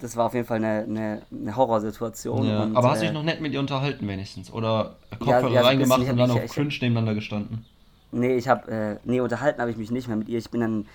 [0.00, 2.46] das war auf jeden Fall eine, eine, eine Horrorsituation.
[2.46, 4.52] Ja, und, aber hast du äh, dich noch nett mit ihr unterhalten wenigstens?
[4.52, 7.64] Oder ja, Kopfhörer ein bisschen, reingemacht und dann auf cringe nebeneinander gestanden?
[8.12, 10.38] Nee, ich habe, äh, nee, unterhalten habe ich mich nicht mehr mit ihr.
[10.38, 10.86] Ich bin dann,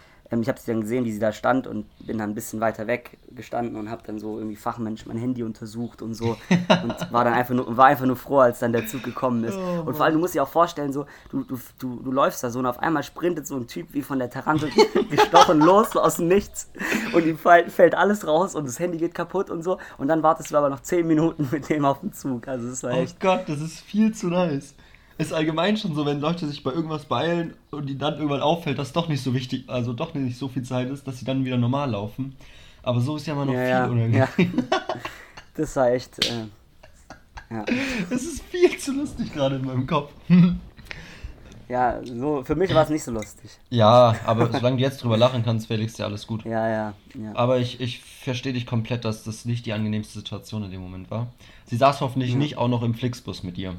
[0.41, 2.87] ich habe sie dann gesehen, wie sie da stand und bin dann ein bisschen weiter
[2.87, 6.37] weg gestanden und habe dann so irgendwie fachmännisch mein Handy untersucht und so
[6.83, 9.57] und war dann einfach nur, war einfach nur froh, als dann der Zug gekommen ist.
[9.57, 12.43] Oh, und vor allem, du musst dir auch vorstellen, so, du, du, du, du läufst
[12.43, 14.69] da so und auf einmal sprintet so ein Typ wie von der Tarantel
[15.09, 16.69] gestochen los, so aus dem Nichts
[17.13, 20.23] und ihm fällt, fällt alles raus und das Handy geht kaputt und so und dann
[20.23, 22.47] wartest du aber noch 10 Minuten mit dem auf dem Zug.
[22.47, 24.75] Also das war Oh echt, Gott, das ist viel zu nice.
[25.17, 28.77] Ist allgemein schon so, wenn Leute sich bei irgendwas beeilen und ihnen dann irgendwann auffällt,
[28.77, 31.45] dass doch nicht so wichtig, also doch nicht so viel Zeit ist, dass sie dann
[31.45, 32.35] wieder normal laufen.
[32.83, 34.13] Aber so ist ja immer noch ja, viel ja, unangenehm.
[34.13, 34.27] ja.
[35.57, 36.43] Das war echt, äh,
[37.49, 37.63] ja.
[38.09, 40.11] Es ist viel zu lustig gerade in meinem Kopf.
[41.67, 43.49] Ja, so, für mich war es nicht so lustig.
[43.71, 46.45] Ja, aber solange du jetzt drüber lachen kannst, Felix, ja alles gut.
[46.45, 47.31] Ja, ja, ja.
[47.33, 51.09] Aber ich, ich verstehe dich komplett, dass das nicht die angenehmste Situation in dem Moment
[51.09, 51.25] war.
[51.65, 52.37] Sie saß hoffentlich Ja.
[52.37, 53.73] nicht auch noch im Flixbus mit ihr.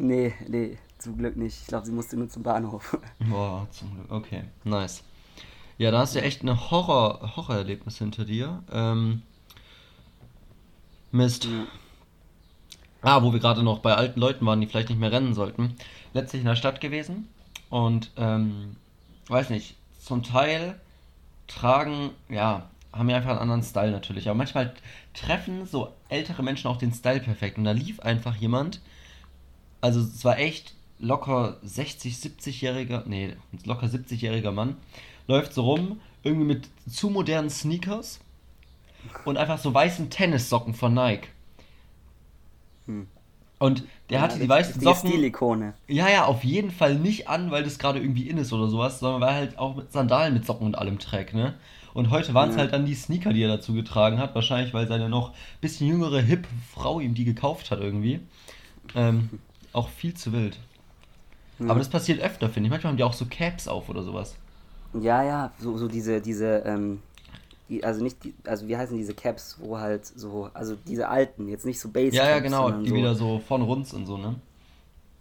[0.00, 1.60] Nee, nee, zum Glück nicht.
[1.60, 2.98] Ich glaube, sie musste nur zum Bahnhof.
[3.18, 4.10] Boah, zum Glück.
[4.10, 5.02] Okay, nice.
[5.76, 8.62] Ja, da hast du echt ein Horror, Horrorerlebnis hinter dir.
[8.72, 9.20] Ähm,
[11.12, 11.44] Mist.
[11.44, 11.66] Ja.
[13.02, 15.76] Ah, wo wir gerade noch bei alten Leuten waren, die vielleicht nicht mehr rennen sollten.
[16.14, 17.28] Letztlich in der Stadt gewesen
[17.68, 18.76] und ähm,
[19.28, 20.80] weiß nicht, zum Teil
[21.46, 24.28] tragen, ja, haben ja einfach einen anderen Style natürlich.
[24.28, 24.72] Aber manchmal
[25.12, 27.58] treffen so ältere Menschen auch den Style perfekt.
[27.58, 28.80] Und da lief einfach jemand,
[29.80, 34.76] also es war echt locker 60, 70-jähriger, nee, locker 70-jähriger Mann,
[35.28, 38.20] läuft so rum, irgendwie mit zu modernen Sneakers
[39.24, 41.28] und einfach so weißen Tennissocken von Nike.
[42.86, 43.06] Hm.
[43.58, 45.10] Und der Ja, hatte die weißen Socken.
[45.12, 45.74] Stilikone.
[45.88, 49.00] Ja, ja, auf jeden Fall nicht an, weil das gerade irgendwie in ist oder sowas,
[49.00, 51.54] sondern weil er halt auch mit Sandalen mit Socken und allem trägt, ne?
[51.94, 52.58] Und heute waren es Ja.
[52.58, 56.20] halt dann die Sneaker, die er dazu getragen hat, wahrscheinlich weil seine noch bisschen jüngere,
[56.20, 58.20] hip Frau ihm die gekauft hat irgendwie.
[58.94, 59.30] Ähm,
[59.72, 60.58] auch viel zu wild.
[61.58, 61.66] Ja.
[61.68, 62.70] Aber das passiert öfter, finde ich.
[62.70, 64.34] Manchmal haben die auch so Caps auf oder sowas.
[64.92, 67.00] Ja, ja, so, so diese, diese, ähm,
[67.68, 71.48] die, also nicht, die, also wie heißen diese Caps, wo halt so, also diese alten,
[71.48, 74.16] jetzt nicht so Base Ja, ja, genau, die so, wieder so von runz und so,
[74.16, 74.34] ne?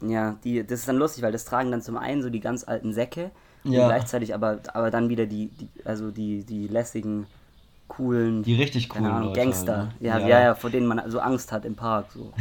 [0.01, 2.63] Ja, die, das ist dann lustig, weil das tragen dann zum einen so die ganz
[2.63, 3.31] alten Säcke
[3.65, 3.85] und Ja.
[3.85, 7.27] gleichzeitig aber, aber dann wieder die, die also die, die lässigen,
[7.89, 9.77] coolen, Die richtig coolen Ahnung, Leute Gangster.
[9.77, 10.07] halt, ne?
[10.07, 12.05] ja, ja, ja, vor denen man so Angst hat im Park.
[12.13, 12.31] So.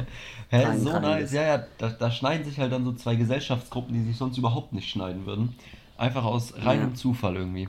[0.50, 1.32] Hä, so nice.
[1.32, 4.72] Ja, ja, da, da schneiden sich halt dann so zwei Gesellschaftsgruppen, die sich sonst überhaupt
[4.72, 5.56] nicht schneiden würden.
[5.96, 6.94] Einfach aus reinem Ja.
[6.94, 7.68] Zufall irgendwie.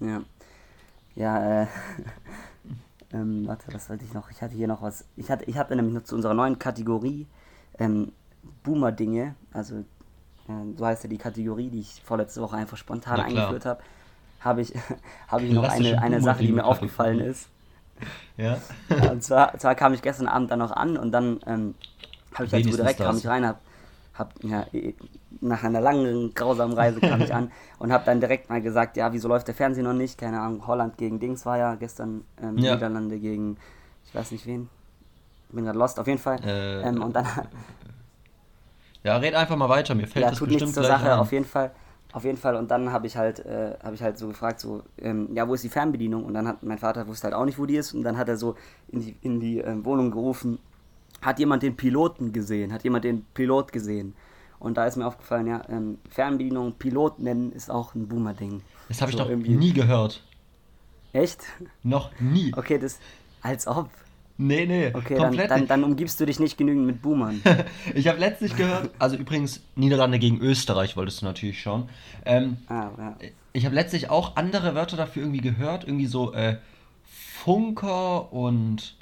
[0.00, 0.22] Ja.
[1.14, 1.66] Ja, äh.
[3.12, 4.30] ähm, warte, was wollte ich noch?
[4.30, 5.04] Ich hatte hier noch was.
[5.16, 7.26] Ich hatte, ich hatte nämlich noch zu unserer neuen Kategorie
[7.78, 8.12] ähm,
[8.64, 9.34] Boomer-Dinge.
[9.52, 13.82] Also, äh, so heißt ja die Kategorie, die ich vorletzte Woche einfach spontan eingeführt habe.
[14.40, 14.74] Habe ich,
[15.28, 17.48] habe ich noch eine, eine Sache, die mir aufgefallen ist.
[18.36, 18.58] Ja.
[18.88, 21.74] Ja, und zwar, zwar kam ich gestern Abend dann noch an und dann ähm,
[22.34, 23.60] habe ich halt so direkt kam ich rein, hab,
[24.14, 24.66] hab ja,
[25.40, 29.12] nach einer langen, grausamen Reise kam ich an und habe dann direkt mal gesagt, ja,
[29.12, 30.18] wieso läuft der Fernseher noch nicht?
[30.18, 32.74] Keine Ahnung, Holland gegen Dings war ja gestern, ähm, Ja.
[32.74, 33.56] Niederlande gegen,
[34.06, 34.68] ich weiß nicht wen,
[35.50, 36.38] bin gerade lost auf jeden Fall.
[36.44, 37.26] Äh, ähm, und dann,
[39.02, 41.18] Ja, red einfach mal weiter, mir fällt ja, das tut bestimmt nichts zur Sache, ein.
[41.18, 41.70] auf jeden Fall.
[42.16, 44.82] Auf jeden Fall, und dann habe ich halt, äh, habe ich halt so gefragt, so,
[44.96, 46.24] ähm, ja, wo ist die Fernbedienung?
[46.24, 47.92] Und dann hat mein Vater wusste halt auch nicht, wo die ist.
[47.92, 48.54] Und dann hat er so
[48.88, 50.58] in die, in die ähm, Wohnung gerufen,
[51.20, 52.72] hat jemand den Piloten gesehen?
[52.72, 54.14] Hat jemand den Pilot gesehen?
[54.58, 58.62] Und da ist mir aufgefallen, ja, ähm, Fernbedienung, Pilot nennen ist auch ein Boomer-Ding.
[58.88, 60.22] Das habe ich So noch irgendwie- nie gehört.
[61.12, 61.42] Echt?
[61.82, 62.50] Noch nie.
[62.56, 62.98] Okay, das,
[63.42, 63.90] als ob.
[64.38, 67.40] Nee, nee, Okay, dann, komplett dann, dann umgibst du dich nicht genügend mit Boomern.
[67.94, 71.88] Ich habe letztlich gehört, also übrigens Niederlande gegen Österreich wolltest du natürlich schauen.
[72.26, 73.16] Ähm, Ah, ja.
[73.54, 76.56] ich habe letztlich auch andere Wörter dafür irgendwie gehört, irgendwie so äh,
[77.04, 78.94] Funker und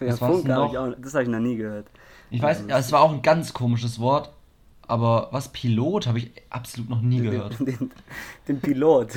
[0.00, 1.86] ja Was war's Funke hab auch, das habe ich noch nie gehört.
[2.30, 4.30] ich weiß, Also, ja, es war auch ein ganz komisches Wort,
[4.88, 7.58] aber was Pilot habe ich absolut noch nie gehört.
[7.60, 7.90] Den, den,
[8.48, 9.10] den Pilot.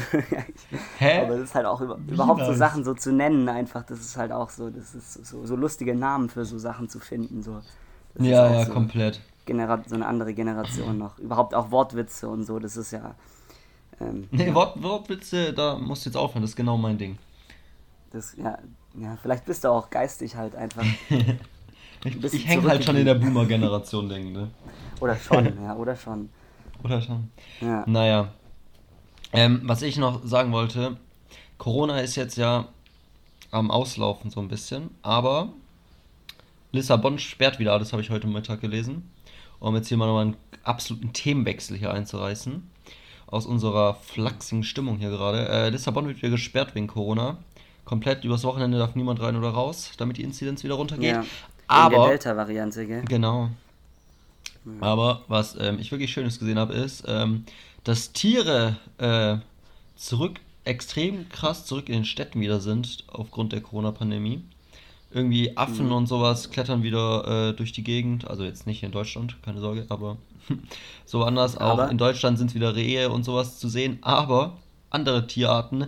[1.00, 1.22] Hä?
[1.22, 2.54] Aber das ist halt auch über, überhaupt so.
[2.54, 5.96] Sachen so zu nennen, einfach, das ist halt auch so, das ist so, so lustige
[5.96, 7.42] Namen für so Sachen zu finden.
[7.42, 7.62] So.
[8.16, 9.22] Das Ja, ja, so, komplett.
[9.46, 11.18] Genera so eine andere Generation noch.
[11.18, 13.16] Überhaupt auch Wortwitze und so, das ist ja.
[14.02, 17.18] Ähm, Nee, ja, Wort, Wortwitze, da musst du jetzt aufhören, das ist genau mein Ding.
[18.12, 18.58] das, ja,
[18.96, 20.86] ja, vielleicht bist du auch geistig halt einfach.
[22.04, 23.16] Ich, ich hänge halt schon in der.
[23.16, 24.52] Boomer-Generation, denke ne?
[25.00, 26.30] Oder schon, ja, oder schon.
[26.84, 27.30] Oder schon?
[27.60, 27.84] Ja.
[27.88, 28.32] Naja.
[29.34, 30.98] Ähm, was ich noch sagen wollte,
[31.58, 32.68] Corona ist jetzt ja
[33.52, 35.50] am Auslaufen so ein bisschen, aber
[36.72, 39.10] Lissabon sperrt wieder, das habe ich heute Mittag gelesen,
[39.60, 42.70] um jetzt hier mal nochmal einen absoluten Themenwechsel hier einzureißen.
[43.28, 45.48] Aus unserer flachsigen Stimmung hier gerade.
[45.48, 47.38] Äh, Lissabon wird wieder gesperrt wegen Corona.
[47.86, 51.16] Komplett übers Wochenende darf niemand rein oder raus, damit die Inzidenz wieder runtergeht.
[51.16, 51.26] Ja.
[51.72, 53.04] Aber der Delta-Variante, gell?
[53.08, 53.50] Genau.
[54.80, 57.46] Aber was ähm, ich wirklich Schönes gesehen habe, ist, ähm,
[57.84, 59.38] dass Tiere äh,
[59.96, 64.44] zurück, extrem krass zurück in den Städten wieder sind, aufgrund der Corona-Pandemie.
[65.14, 65.92] Irgendwie Affen Mhm.
[65.94, 68.30] und sowas klettern wieder äh, durch die Gegend.
[68.30, 70.18] Also jetzt nicht in Deutschland, keine Sorge, aber
[71.06, 71.58] so anders.
[71.58, 73.98] Auch Aber- in Deutschland sind wieder Rehe und sowas zu sehen.
[74.02, 74.58] Aber
[74.92, 75.88] andere Tierarten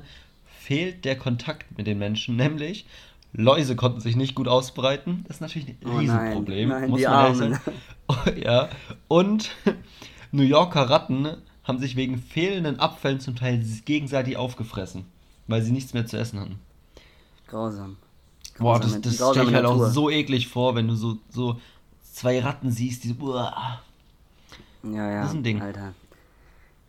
[0.59, 2.85] fehlt der Kontakt mit den Menschen, nämlich
[3.33, 5.23] Läuse konnten sich nicht gut ausbreiten.
[5.27, 7.59] Das ist natürlich ein Oh nein, Riesenproblem, nein, muss die man ehrlich sagen.
[8.07, 8.69] Oh, ja.
[9.07, 9.51] Und
[10.31, 11.27] New Yorker Ratten
[11.63, 15.05] haben sich wegen fehlenden Abfällen zum Teil gegenseitig aufgefressen,
[15.47, 16.59] weil sie nichts mehr zu essen hatten.
[17.47, 17.97] Grausam.
[18.59, 21.59] Boah, Grausame- das, das stelle ich halt auch so eklig vor, wenn du so, so
[22.03, 23.81] zwei Ratten siehst, die so, uah.
[24.83, 25.61] Ja, ja, Das ist ein Ding.
[25.61, 25.93] Alter.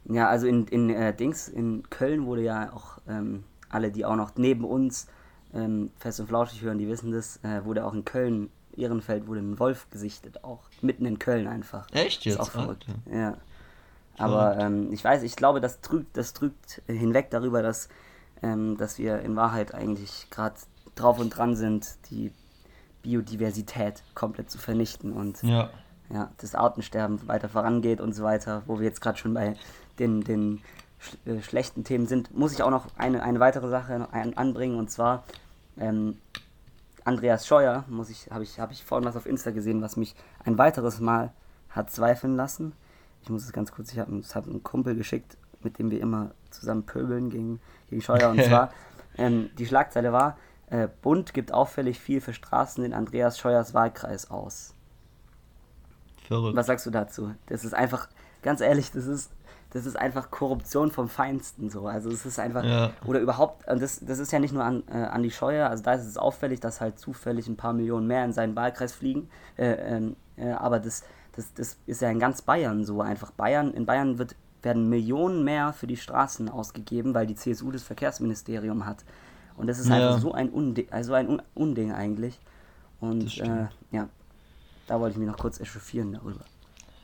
[0.06, 4.16] Ja, also in, in äh, Dings, in Köln wurde ja auch, ähm, alle, die auch
[4.16, 5.06] noch neben uns
[5.54, 9.40] ähm, fest und flauschig hören, die wissen das, äh, wurde auch in Köln, Ehrenfeld, wurde
[9.40, 11.86] ein Wolf gesichtet, auch mitten in Köln einfach.
[11.92, 12.40] Echt Ist jetzt?
[12.40, 12.86] auch verrückt.
[13.06, 13.16] Alter.
[13.18, 13.36] Ja.
[14.16, 17.88] Aber ähm, ich weiß, ich glaube, das trügt, das trügt hinweg darüber, dass,
[18.42, 20.56] ähm, dass wir in Wahrheit eigentlich gerade
[20.94, 22.32] drauf und dran sind, die
[23.02, 25.70] Biodiversität komplett zu vernichten und Ja.
[26.10, 29.54] ja, das Artensterben weiter vorangeht und so weiter, wo wir jetzt gerade schon bei
[29.98, 30.62] den, den
[31.26, 35.24] äh, schlechten Themen sind, muss ich auch noch eine, eine weitere Sache anbringen und zwar
[35.78, 36.18] ähm,
[37.04, 40.14] Andreas Scheuer, muss ich, habe ich, habe ich vorhin was auf Insta gesehen, was mich
[40.44, 41.32] ein weiteres Mal
[41.68, 42.72] hat zweifeln lassen.
[43.22, 46.30] Ich muss es ganz kurz, ich habe hat einen Kumpel geschickt, mit dem wir immer
[46.50, 47.60] zusammen pöbeln gegen,
[47.90, 48.72] gegen Scheuer und zwar
[49.18, 54.30] ähm, die Schlagzeile war, äh, Bund gibt auffällig viel für Straßen in Andreas Scheuers Wahlkreis
[54.30, 54.74] aus.
[56.26, 56.56] Verrückt.
[56.56, 57.34] Was sagst du dazu?
[57.46, 58.08] Das ist einfach,
[58.42, 59.30] ganz ehrlich, das ist,
[59.74, 61.86] das ist einfach Korruption vom Feinsten so.
[61.86, 62.92] Also es ist einfach, Ja.
[63.04, 65.82] oder überhaupt, und das, das ist ja nicht nur an, äh, an die Scheuer, also
[65.82, 69.28] da ist es auffällig, dass halt zufällig ein paar Millionen mehr in seinen Wahlkreis fliegen.
[69.58, 71.02] Äh, ähm, äh, aber das,
[71.36, 73.32] das, das ist ja in ganz Bayern so einfach.
[73.32, 77.82] Bayern, in Bayern wird, werden Millionen mehr für die Straßen ausgegeben, weil die CSU das
[77.82, 79.04] Verkehrsministerium hat.
[79.56, 79.96] Und das ist Ja.
[79.96, 82.40] einfach so ein Unding, also ein Un Unding eigentlich.
[83.00, 84.08] Und äh, ja,
[84.86, 86.40] da wollte ich mich noch kurz echauffieren darüber.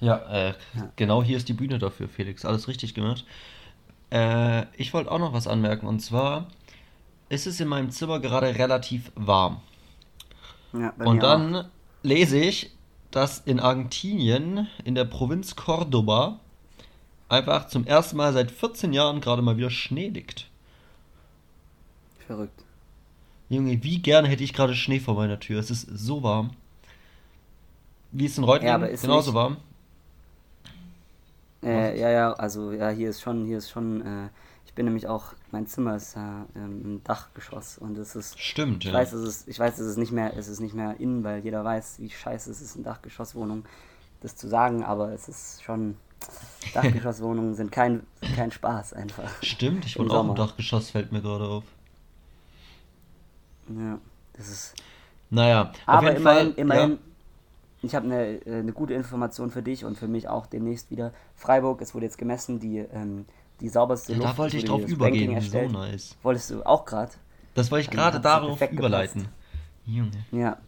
[0.00, 0.16] Ja,
[0.48, 0.54] äh,
[0.96, 2.44] genau hier ist die Bühne dafür, Felix.
[2.44, 3.24] Alles richtig gemacht.
[4.10, 5.86] Äh, ich wollte auch noch was anmerken.
[5.86, 6.46] Und zwar
[7.28, 9.60] ist es in meinem Zimmer gerade relativ warm.
[10.72, 11.68] Ja, Und dann
[12.02, 12.70] lese ich,
[13.10, 16.40] dass in Argentinien, in der Provinz Cordoba,
[17.28, 20.46] einfach zum ersten Mal seit 14 Jahren gerade mal wieder Schnee liegt.
[22.22, 22.26] auch.
[22.26, 22.64] Verrückt.
[23.48, 25.58] Junge, wie gerne hätte ich gerade Schnee vor meiner Tür.
[25.58, 26.50] Es ist so warm.
[28.12, 28.68] Wie ist es in Reutlingen?
[28.70, 29.56] Ja, aber ist Genauso nicht- warm.
[31.62, 34.28] Äh, ja, ja, also ja, hier ist schon, hier ist schon, äh,
[34.64, 38.84] ich bin nämlich auch, mein Zimmer ist ja ähm, ein Dachgeschoss und es ist, Stimmt,
[38.84, 38.92] ich ja.
[38.92, 41.40] weiß, es ist, ich weiß, es ist nicht mehr, es ist nicht mehr innen, weil
[41.44, 43.64] jeder weiß, wie scheiße es ist, in Dachgeschosswohnung
[44.20, 45.96] das zu sagen, aber es ist schon,
[46.72, 49.42] Dachgeschosswohnungen sind kein, kein Spaß einfach.
[49.42, 50.34] Stimmt, ich Im wohne auch im.
[50.34, 51.64] Dachgeschoss, fällt mir gerade auf.
[53.68, 53.98] Ja,
[54.34, 54.74] das ist,
[55.30, 56.54] Naja, auf Aber jeden immerhin, Fall.
[56.56, 56.98] immerhin Ja,
[57.82, 61.12] ich habe eine, äh, eine gute Information für dich und für mich auch demnächst wieder.
[61.34, 63.26] Freiburg, es wurde jetzt gemessen, die, ähm,
[63.60, 64.30] die sauberste ja, Luft.
[64.30, 65.40] da wollte ich drauf übergehen.
[65.40, 66.16] So nice.
[66.22, 67.12] Wolltest du auch gerade?
[67.54, 69.28] Das wollte ich gerade darauf überleiten.
[69.84, 70.24] Junge.
[70.30, 70.58] Ja.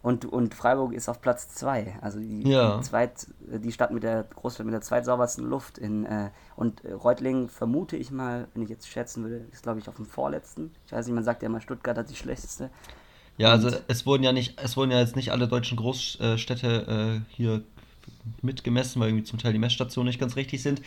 [0.00, 1.98] Und, und Freiburg ist auf Platz 2.
[2.00, 2.80] Also die, Ja.
[2.82, 5.76] zweit, die Stadt mit der Großstadt mit der zweitsaubersten Luft.
[5.76, 9.80] In, äh, und äh, Reutlingen vermute ich mal, wenn ich jetzt schätzen würde, ist glaube
[9.80, 10.72] ich auf dem vorletzten.
[10.86, 12.70] Ich weiß nicht, man sagt ja immer, Stuttgart hat die schlechteste.
[13.38, 17.34] Ja, also es wurden ja nicht, es wurden ja jetzt nicht alle deutschen Großstädte äh,
[17.34, 17.62] hier
[18.42, 20.82] mitgemessen, weil irgendwie zum Teil die Messstationen nicht ganz richtig sind.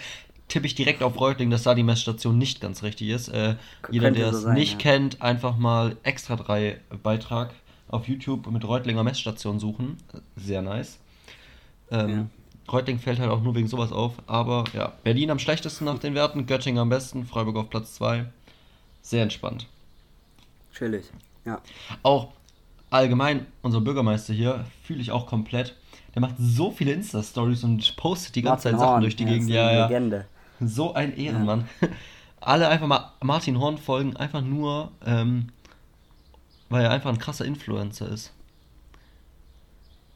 [0.50, 3.30] Tippe ich direkt auf Reutling, dass da die Messstation nicht ganz richtig ist.
[3.30, 3.56] Äh,
[3.90, 4.78] jeder, der so es sein, nicht ja.
[4.80, 7.54] kennt, einfach mal extra drei Beitrag
[7.88, 9.98] auf YouTube mit Reutlinger Messstation suchen.
[10.36, 11.00] Sehr nice.
[11.90, 12.30] Ähm,
[12.70, 14.14] Reutling fällt halt auch nur wegen sowas auf.
[14.28, 18.26] Aber ja, Berlin am schlechtesten nach den Werten, Göttingen am besten, Freiburg auf Platz 2.
[19.02, 19.68] Sehr entspannt.
[20.74, 21.06] Chillig.
[21.46, 21.62] Ja.
[22.04, 22.34] Auch
[22.92, 25.76] allgemein, unser Bürgermeister hier, fühle ich auch komplett.
[26.14, 29.24] Der macht so viele Insta-Stories und postet die ganze Martin Zeit Sachen Horn, durch die
[29.24, 29.50] ja, Gegend.
[29.50, 29.88] Ja, ja.
[29.88, 30.26] Legende.
[30.60, 31.68] So ein Ehrenmann.
[32.42, 35.50] Alle einfach mal Martin Horn folgen, einfach nur, ähm,
[36.70, 38.34] weil er einfach ein krasser Influencer ist.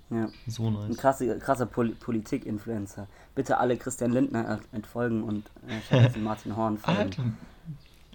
[0.09, 0.29] Ja.
[0.47, 0.97] So Ein nice.
[0.97, 3.07] krasser, krasser Pol Politik-Influencer.
[3.33, 5.49] Bitte alle Christian Lindner entfolgen und
[5.91, 6.99] äh, Martin Horn folgen.
[6.99, 7.23] Alter,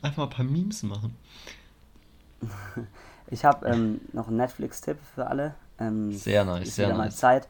[0.02, 1.16] einfach mal ein paar Memes machen.
[3.30, 5.54] Ich habe ähm, noch einen Netflix-Tipp für alle.
[5.78, 7.16] Ähm, Sehr nice, ist sehr wieder mal nice.
[7.16, 7.48] Zeit.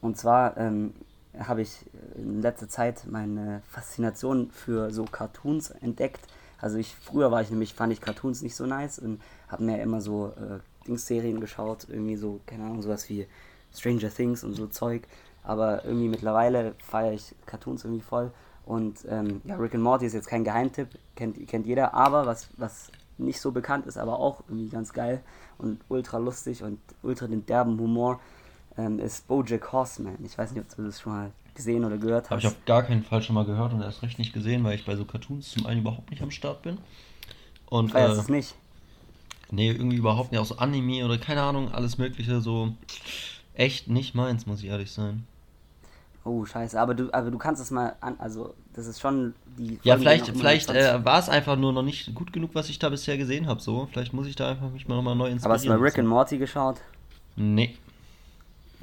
[0.00, 0.94] Und zwar ähm,
[1.38, 1.78] habe ich
[2.16, 6.20] in letzter Zeit meine Faszination für so Cartoons entdeckt.
[6.60, 9.80] Also ich früher war ich nämlich fand ich Cartoons nicht so nice und habe mir
[9.80, 13.26] immer so äh, Dings-Serien geschaut, irgendwie so keine Ahnung sowas wie
[13.74, 15.02] Stranger Things und so Zeug.
[15.42, 18.30] Aber irgendwie mittlerweile feiere ich Cartoons irgendwie voll.
[18.66, 21.94] Und ähm, ja, Rick and Morty ist jetzt kein Geheimtipp, kennt, kennt jeder.
[21.94, 22.90] Aber was, was
[23.24, 25.22] nicht so bekannt ist, aber auch irgendwie ganz geil
[25.58, 28.20] und ultra lustig und ultra den derben Humor,
[28.76, 30.18] ähm, ist Bojack Horseman.
[30.24, 32.44] Ich weiß nicht, ob du das schon mal gesehen oder gehört Habe hast.
[32.44, 34.84] ich auf gar keinen Fall schon mal gehört und erst recht nicht gesehen, weil ich
[34.84, 36.78] bei so Cartoons zum einen überhaupt nicht am Start bin.
[37.66, 38.54] Und Feierst äh, es nicht?
[39.50, 40.40] nee, irgendwie überhaupt nicht.
[40.40, 42.74] Auch so Anime oder keine Ahnung, alles Mögliche, so
[43.54, 45.26] echt nicht meins, muss ich ehrlich sein.
[46.24, 46.78] Oh, scheiße.
[46.80, 49.78] Aber du, aber du kannst es mal an, also das ist schon die.
[49.82, 52.78] Ja, vielleicht, vielleicht 20 äh, war es einfach nur noch nicht gut genug, was ich
[52.78, 53.60] da bisher gesehen habe.
[53.60, 55.44] So, vielleicht muss ich da einfach mich mal nochmal neu inspirieren.
[55.44, 56.76] aber hast du mal Rick and Morty geschaut?
[57.36, 57.76] Nee.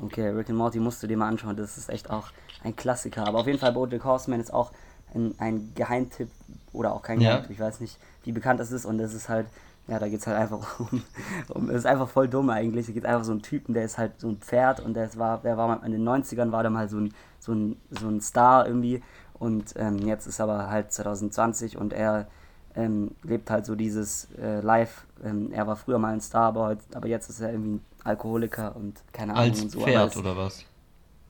[0.02, 1.56] Okay, Rick and Morty musst du dir mal anschauen.
[1.56, 2.28] Das ist echt auch
[2.64, 3.26] ein Klassiker.
[3.28, 4.72] Aber auf jeden Fall Bojack Horseman ist auch
[5.16, 6.30] ein, ein Geheimtipp
[6.74, 7.30] oder auch kein Ja.
[7.32, 7.52] Geheimtipp.
[7.52, 8.86] Ich weiß nicht, wie bekannt das ist.
[8.86, 9.48] Und das ist halt,
[9.88, 11.02] ja, da geht es halt einfach um,
[11.50, 11.70] um.
[11.70, 12.88] Es ist einfach voll dumm eigentlich.
[12.88, 15.40] Da geht einfach so einen Typen, der ist halt so ein Pferd und der war,
[15.40, 18.22] der war mal in den 90ern, war der mal so ein, so ein, so ein
[18.22, 19.02] Star irgendwie.
[19.40, 22.28] Und ähm, jetzt ist aber halt 2020 und er
[22.76, 25.06] ähm, lebt halt so dieses äh, Live.
[25.24, 27.86] Ähm, er war früher mal ein Star, aber, heut, aber jetzt ist er irgendwie ein
[28.04, 29.50] Alkoholiker und keine Ahnung.
[29.52, 29.80] Als und so.
[29.82, 30.66] Pferd es- oder was?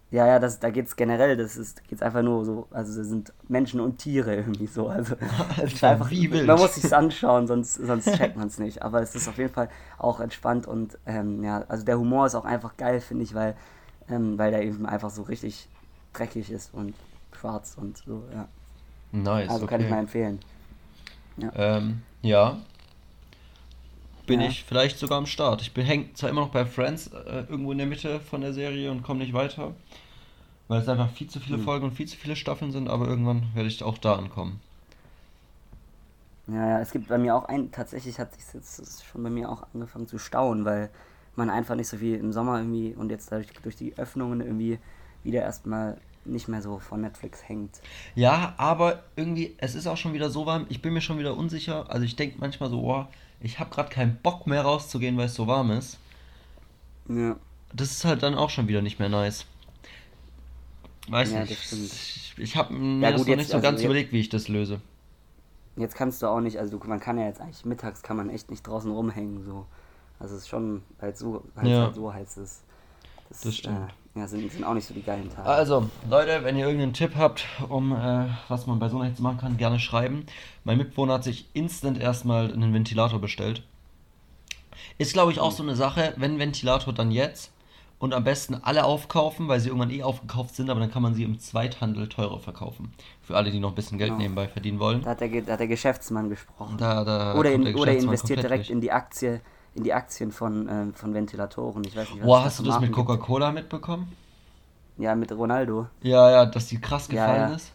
[0.10, 3.34] ja, ja, das, da geht's generell, das ist, geht's einfach nur so, also das sind
[3.50, 5.16] Menschen und Tiere irgendwie so, also
[5.62, 6.48] es Alter, wie wild.
[6.48, 9.68] man muss sich's anschauen, sonst, sonst checkt man's nicht, aber es ist auf jeden Fall
[9.98, 13.56] auch entspannt und ähm, ja, also der Humor ist auch einfach geil, finde ich, weil,
[14.10, 15.68] ähm, weil der eben einfach so richtig
[16.14, 16.94] dreckig ist und
[17.38, 18.48] schwarz und so, ja,
[19.12, 19.50] Nice.
[19.50, 19.90] also kann ich okay.
[19.90, 20.40] mal empfehlen.
[21.56, 22.58] Ähm, ja.
[24.28, 24.48] Bin Ja.
[24.50, 25.62] ich vielleicht sogar am Start.
[25.62, 28.54] Ich bin häng zwar immer noch bei Friends äh, irgendwo in der Mitte von der
[28.54, 29.74] Serie und komme nicht weiter,
[30.68, 31.64] weil es einfach viel zu viele Hm.
[31.64, 34.62] Folgen und viel zu viele Staffeln sind, aber irgendwann werde ich auch da ankommen.
[36.48, 39.50] Ja, ja, es gibt bei mir auch ein, tatsächlich hat sich jetzt schon bei mir
[39.50, 40.90] auch angefangen zu stauen, weil
[41.36, 44.80] man einfach nicht so viel im Sommer irgendwie und jetzt dadurch durch die Öffnungen irgendwie
[45.24, 47.82] wieder erstmal nicht mehr so von Netflix hängt.
[48.16, 51.36] Ja, aber irgendwie, es ist auch schon wieder so warm, ich bin mir schon wieder
[51.38, 51.90] unsicher.
[51.90, 53.06] Also ich denke manchmal so, oh,
[53.40, 55.98] ich habe gerade keinen Bock mehr rauszugehen, weil es so warm ist.
[57.10, 57.36] Ja.
[57.74, 59.46] Das ist halt dann auch schon wieder nicht mehr nice.
[61.10, 61.52] Weiß Ja, nicht.
[61.52, 61.84] das stimmt.
[61.86, 64.12] Ich, ich habe mir Ja, das gut, noch jetzt- nicht so also ganz jetzt- überlegt,
[64.12, 64.82] wie ich das löse.
[65.76, 68.30] Jetzt kannst du auch nicht, also du, man kann ja jetzt eigentlich mittags kann man
[68.30, 69.66] echt nicht draußen rumhängen so.
[70.20, 71.84] Also es ist schon halt so, halt, Ja.
[71.84, 72.64] halt so heiß ist.
[73.44, 73.78] Das stimmt.
[73.90, 75.48] Äh, ja, sind, sind auch nicht so die geilen Tage.
[75.48, 79.22] Also, Leute, wenn ihr irgendeinen Tipp habt, um äh, was man bei so einer Hitze
[79.22, 80.26] machen kann, gerne schreiben.
[80.64, 83.64] Mein Mitbewohner hat sich instant erstmal einen Ventilator bestellt.
[84.98, 87.52] Ist, glaube ich, auch so eine Sache, wenn Ventilator, dann jetzt.
[88.00, 91.16] Und am besten alle aufkaufen, weil sie irgendwann eh aufgekauft sind, aber dann kann man
[91.16, 92.94] sie im Zweithandel teurer verkaufen.
[93.24, 94.22] Für alle, die noch ein bisschen Geld Genau.
[94.22, 95.02] nebenbei verdienen wollen.
[95.02, 96.78] Da hat der, da hat der Geschäftsmann gesprochen.
[96.78, 98.70] Da, da oder in, der oder investiert direkt durch.
[98.70, 99.42] in die Aktie,
[99.78, 101.84] in die Aktien von, ähm, von Ventilatoren.
[101.86, 102.92] Ich weiß nicht, Boah, es hast du das mit.
[102.92, 104.12] Coca-Cola mitbekommen?
[104.98, 105.88] Ja, mit Ronaldo.
[106.02, 107.56] Ja, ja, dass die krass Ja, gefallen ja.
[107.56, 107.72] ist.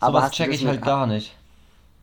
[0.00, 1.36] Aber Sowas hast du check ich halt gar nicht.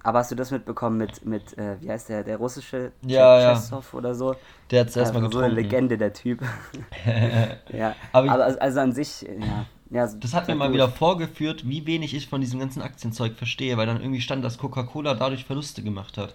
[0.01, 3.41] Aber hast du das mitbekommen mit, mit äh, wie heißt der, der russische Ja, Ch-
[3.41, 3.53] ja.
[3.55, 4.35] Chesov oder so?
[4.71, 5.55] Der hat es erstmal Einfach so eine.
[5.55, 6.41] Legende, der Typ.
[7.73, 9.65] ja, Aber aber, ich- also an sich, ja.
[9.89, 13.35] ja Das hat mir sag mal wieder vorgeführt, wie wenig ich von diesem ganzen Aktienzeug
[13.35, 16.33] verstehe, weil dann irgendwie stand, dass Coca-Cola dadurch Verluste gemacht hat.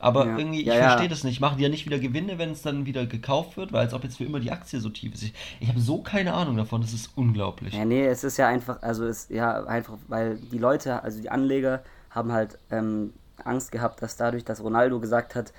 [0.00, 0.38] Aber Ja.
[0.38, 1.40] irgendwie, ich Ja, verstehe das nicht.
[1.40, 4.02] Machen die ja nicht wieder Gewinne, wenn es dann wieder gekauft wird, weil als ob
[4.04, 5.22] jetzt für immer die Aktie so tief ist.
[5.22, 7.74] Ich, ich habe so keine Ahnung davon, das ist unglaublich.
[7.74, 11.30] Ja, nee, es ist ja einfach, also es ja einfach, weil die Leute, also die
[11.30, 13.12] Anleger haben halt ähm,
[13.44, 15.52] Angst gehabt, dass dadurch, dass Ronaldo gesagt hat,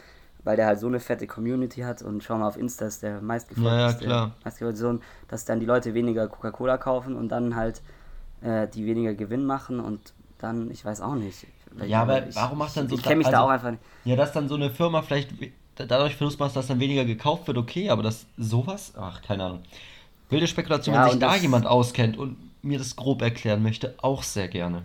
[0.43, 3.21] weil der halt so eine fette Community hat und schau mal auf Insta ist der
[3.21, 4.31] meistgefolgte, Ja,
[4.73, 7.81] Sohn, dass dann die Leute weniger Coca-Cola kaufen und dann halt
[8.41, 11.47] äh, die weniger Gewinn machen und dann, ich weiß auch nicht.
[11.85, 13.83] Ja, aber ich, warum macht dann so Ich kenne mich da also- auch einfach nicht.
[14.05, 15.29] Ja, dass dann so eine Firma vielleicht
[15.75, 19.61] dadurch Verlust macht, dass dann weniger gekauft wird, okay, aber dass sowas, ach, keine Ahnung.
[20.29, 24.23] Wilde Spekulation, Ja, wenn sich da jemand auskennt und mir das grob erklären möchte, auch
[24.23, 24.83] sehr gerne.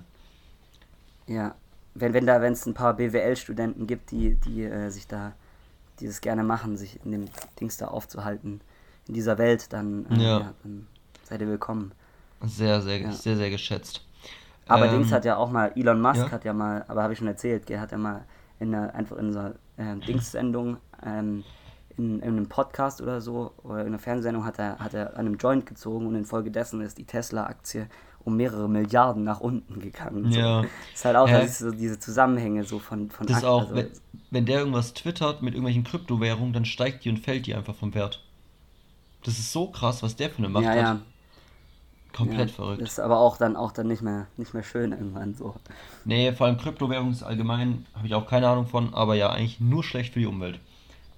[1.26, 1.54] Ja,
[1.94, 5.32] wenn, wenn da, wenn es ein paar BWL-Studenten gibt, die, die äh, sich da,
[6.00, 7.24] die das gerne machen, sich in dem
[7.60, 8.60] Dings da aufzuhalten,
[9.08, 10.38] in dieser Welt, dann, äh, Ja.
[10.40, 10.54] ja.
[10.62, 10.86] dann
[11.24, 11.92] seid ihr willkommen.
[12.42, 14.02] Sehr, sehr, sehr, sehr geschätzt.
[14.68, 16.30] Aber Ähm, Dings hat ja auch mal, Elon Musk ja.
[16.30, 18.24] hat ja mal, aber habe ich schon erzählt, der hat ja mal
[18.58, 21.44] in einer, einfach in so einer ähm, Dings-Sendung ähm,
[21.96, 25.26] in, in einem Podcast oder so oder in einer Fernsehsendung hat er, hat er an
[25.26, 27.86] einem Joint gezogen und infolgedessen ist die Tesla-Aktie
[28.24, 30.32] um mehrere Milliarden nach unten gegangen.
[30.32, 30.38] So.
[30.38, 30.64] Ja.
[30.92, 33.74] Ist halt auch ist so diese Zusammenhänge so von, von Das ist Ak- auch, also-
[33.76, 33.88] wenn,
[34.32, 37.94] wenn der irgendwas twittert mit irgendwelchen Kryptowährungen, dann steigt die und fällt die einfach vom
[37.94, 38.24] Wert.
[39.22, 40.76] Das ist so krass, was der für eine Macht ja, hat.
[40.76, 40.98] ja,
[42.16, 42.82] Komplett ja, verrückt.
[42.82, 45.54] Das ist aber auch dann auch dann nicht mehr nicht mehr schön irgendwann so.
[46.04, 49.60] Nee, vor allem Kryptowährungen ist allgemein, habe ich auch keine Ahnung von, aber ja, eigentlich
[49.60, 50.58] nur schlecht für die Umwelt.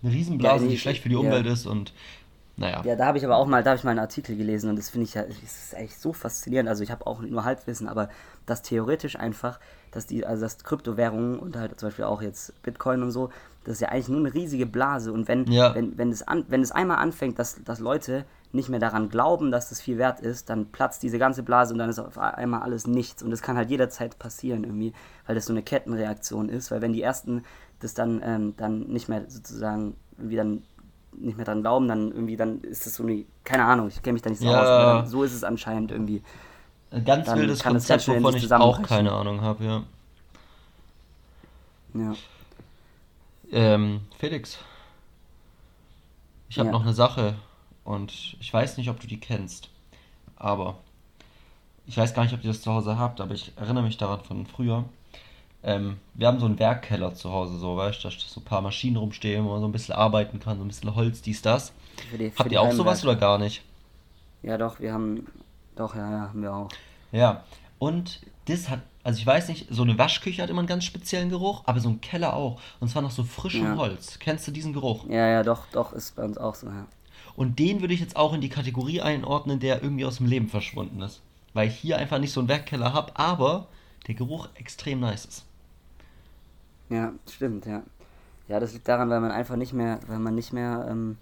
[0.02, 1.20] Eine Riesenblase, Ja, die die- schlecht für die ja.
[1.20, 1.92] Umwelt ist und
[2.56, 2.82] naja.
[2.84, 4.76] Ja, da habe ich aber auch mal, da habe ich mal einen Artikel gelesen und
[4.76, 6.68] das finde ich ja, das ist echt so faszinierend.
[6.68, 8.08] Also ich habe auch nur Halbwissen, aber
[8.46, 13.02] dass theoretisch einfach, dass die, also dass Kryptowährungen und halt zum Beispiel auch jetzt Bitcoin
[13.02, 13.30] und so,
[13.64, 15.12] das ist ja eigentlich nur eine riesige Blase.
[15.12, 15.74] Und wenn, Ja.
[15.74, 19.50] wenn, wenn es an, wenn es einmal anfängt, dass, dass Leute nicht mehr daran glauben,
[19.50, 22.62] dass das viel wert ist, dann platzt diese ganze Blase und dann ist auf einmal
[22.62, 23.22] alles nichts.
[23.22, 24.94] Und das kann halt jederzeit passieren irgendwie,
[25.26, 26.70] weil das so eine Kettenreaktion ist.
[26.70, 27.44] Weil wenn die ersten
[27.80, 30.62] das dann, ähm, dann nicht mehr sozusagen irgendwie dann
[31.12, 34.14] nicht mehr dran glauben, dann irgendwie, dann ist das so eine, keine Ahnung, ich kenne
[34.14, 34.62] mich da nicht so Ja.
[34.62, 36.22] aus, aber dann, so ist es anscheinend irgendwie.
[36.90, 39.82] Ein ganz dann wildes Konzept, wovon ich auch keine Ahnung habe, ja.
[41.94, 42.14] Ja.
[43.50, 44.58] Ähm, Felix,
[46.48, 46.72] ich habe Ja.
[46.72, 47.34] noch eine Sache
[47.84, 49.70] und ich weiß nicht, ob du die kennst,
[50.36, 50.76] aber
[51.86, 54.20] ich weiß gar nicht, ob ihr das zu Hause habt, aber ich erinnere mich daran
[54.22, 54.84] von früher.
[55.62, 58.60] Ähm, wir haben so einen Werkkeller zu Hause, so, weißt du, da so ein paar
[58.60, 61.72] Maschinen rumstehen, wo man so ein bisschen arbeiten kann, so ein bisschen Holz, dies, das.
[62.16, 63.08] Die, Habt ihr auch sowas Heimwerker.
[63.08, 63.62] oder gar nicht?
[64.42, 65.26] Ja, doch, wir haben,
[65.78, 66.68] doch, ja, ja, haben wir auch.
[67.12, 67.44] Ja,
[67.78, 71.30] und das hat, also ich weiß nicht, so eine Waschküche hat immer einen ganz speziellen
[71.30, 72.60] Geruch, aber so ein Keller auch.
[72.80, 73.76] Und zwar nach so frischem Ja.
[73.76, 74.18] Holz.
[74.18, 75.06] Kennst du diesen Geruch?
[75.08, 76.86] Ja, ja, doch, doch, ist bei uns auch so, ja.
[77.36, 80.48] Und den würde ich jetzt auch in die Kategorie einordnen, der irgendwie aus dem Leben
[80.48, 81.20] verschwunden ist.
[81.54, 83.68] Weil ich hier einfach nicht so einen Werkkeller habe, aber
[84.06, 85.44] der Geruch extrem nice ist.
[86.90, 87.82] Ja, stimmt, ja.
[88.48, 91.18] Ja, das liegt daran, weil man einfach nicht mehr, weil man nicht mehr ähm,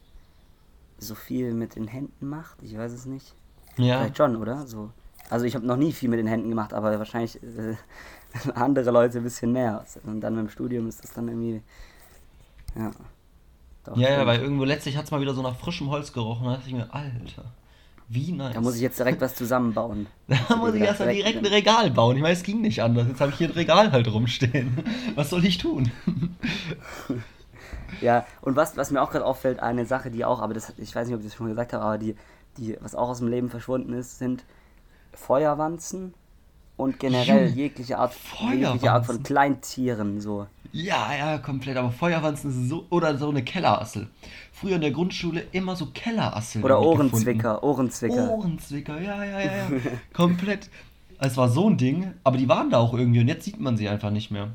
[0.98, 2.62] so viel mit den Händen macht.
[2.62, 3.34] Ich weiß es nicht.
[3.78, 4.66] Ja, Vielleicht schon, oder?
[4.66, 4.90] So.
[5.28, 7.76] Also ich habe noch nie viel mit den Händen gemacht, aber wahrscheinlich äh,
[8.54, 9.84] andere Leute ein bisschen mehr.
[10.04, 11.62] Und dann beim Studium ist das dann irgendwie.
[12.76, 12.90] Ja.
[13.84, 16.46] Doch, ja, ja, weil irgendwo letztlich hat es mal wieder so nach frischem Holz gerochen.
[16.46, 17.44] Da dachte ich mir, Alter,
[18.08, 18.54] wie nice.
[18.54, 20.06] Da muss ich jetzt direkt was zusammenbauen.
[20.48, 22.16] Da muss ich erstmal direkt ein Regal bauen.
[22.16, 23.06] Ich meine, es ging nicht anders.
[23.08, 24.78] Jetzt habe ich hier ein Regal halt rumstehen.
[25.14, 25.90] Was soll ich tun?
[28.00, 30.94] Ja, und was, was mir auch gerade auffällt, eine Sache, die auch, aber das, ich
[30.94, 32.16] weiß nicht, ob ich das schon gesagt habe, aber die,
[32.58, 34.44] die, was auch aus dem Leben verschwunden ist, sind
[35.12, 36.14] Feuerwanzen
[36.76, 38.14] und generell jegliche Art,
[38.52, 40.46] jegliche Art von Kleintieren, so.
[40.72, 41.76] Ja, ja, komplett.
[41.78, 42.86] Aber Feuerwanzen ist so.
[42.90, 44.08] Oder so eine Kellerassel.
[44.52, 46.64] Früher in der Grundschule immer so Kellerasseln.
[46.64, 48.30] Oder Ohrenzwicker, Ohrenzwicker.
[48.30, 49.68] Ohrenzwicker, ja, ja, ja, ja.
[50.12, 50.68] komplett.
[51.18, 53.78] Es war so ein Ding, aber die waren da auch irgendwie und jetzt sieht man
[53.78, 54.50] sie einfach nicht mehr.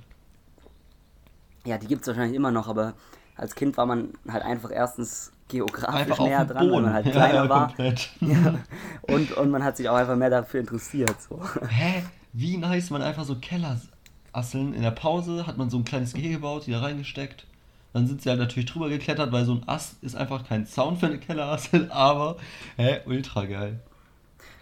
[1.66, 2.94] Ja, die gibt es wahrscheinlich immer noch, aber
[3.36, 6.84] als Kind war man halt einfach erstens geografisch näher dran, weil Boden.
[6.86, 7.74] man halt Ja, kleiner ja, war.
[8.22, 8.56] Ja.
[9.04, 11.16] Und, und man hat sich auch einfach mehr dafür interessiert.
[11.22, 11.42] So.
[11.68, 12.04] Hä?
[12.34, 14.74] Wie nice man einfach so Kellerasseln.
[14.74, 17.46] In der Pause hat man so ein kleines Gehege gebaut, die da reingesteckt.
[17.94, 21.00] Dann sind sie halt natürlich drüber geklettert, weil so ein Ast ist einfach kein Sound
[21.00, 22.38] für eine Kellerassel, aber
[22.78, 23.80] hä, ultra geil.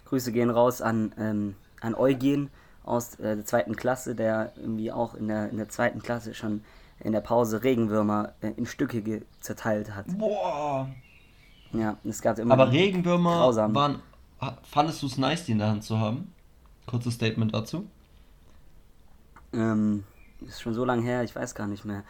[0.06, 2.50] Grüße gehen raus an, ähm, an Eugen
[2.84, 6.62] aus äh, der zweiten Klasse, der irgendwie auch in der, in der zweiten Klasse schon
[7.02, 10.06] in der Pause Regenwürmer äh, in Stücke zerteilt hat.
[10.18, 10.88] Boah.
[11.72, 12.54] Ja, es gab immer.
[12.54, 13.74] Aber Regenwürmer Grausam.
[13.74, 14.02] waren.
[14.62, 16.32] Fandest du es nice, die in der Hand zu haben?
[16.86, 17.86] Kurzes Statement dazu.
[19.52, 20.04] Ähm,
[20.46, 22.02] ist schon so lange her, ich weiß gar nicht mehr.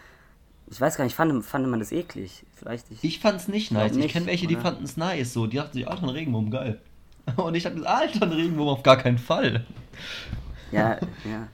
[0.69, 2.45] Ich weiß gar nicht, fand, fand man das eklig?
[2.55, 3.03] Vielleicht ich.
[3.03, 3.91] Ich fand's nicht nice.
[3.91, 4.63] glaub Ich nicht, kenne welche, die oder?
[4.63, 5.33] fanden es nice.
[5.33, 6.81] So, die dachten sich, Alter, ein Regenwurm, geil.
[7.37, 9.67] Und ich dachte, Alter, ein Regenwurm auf gar keinen Fall.
[10.71, 10.93] Ja,
[11.25, 11.49] ja.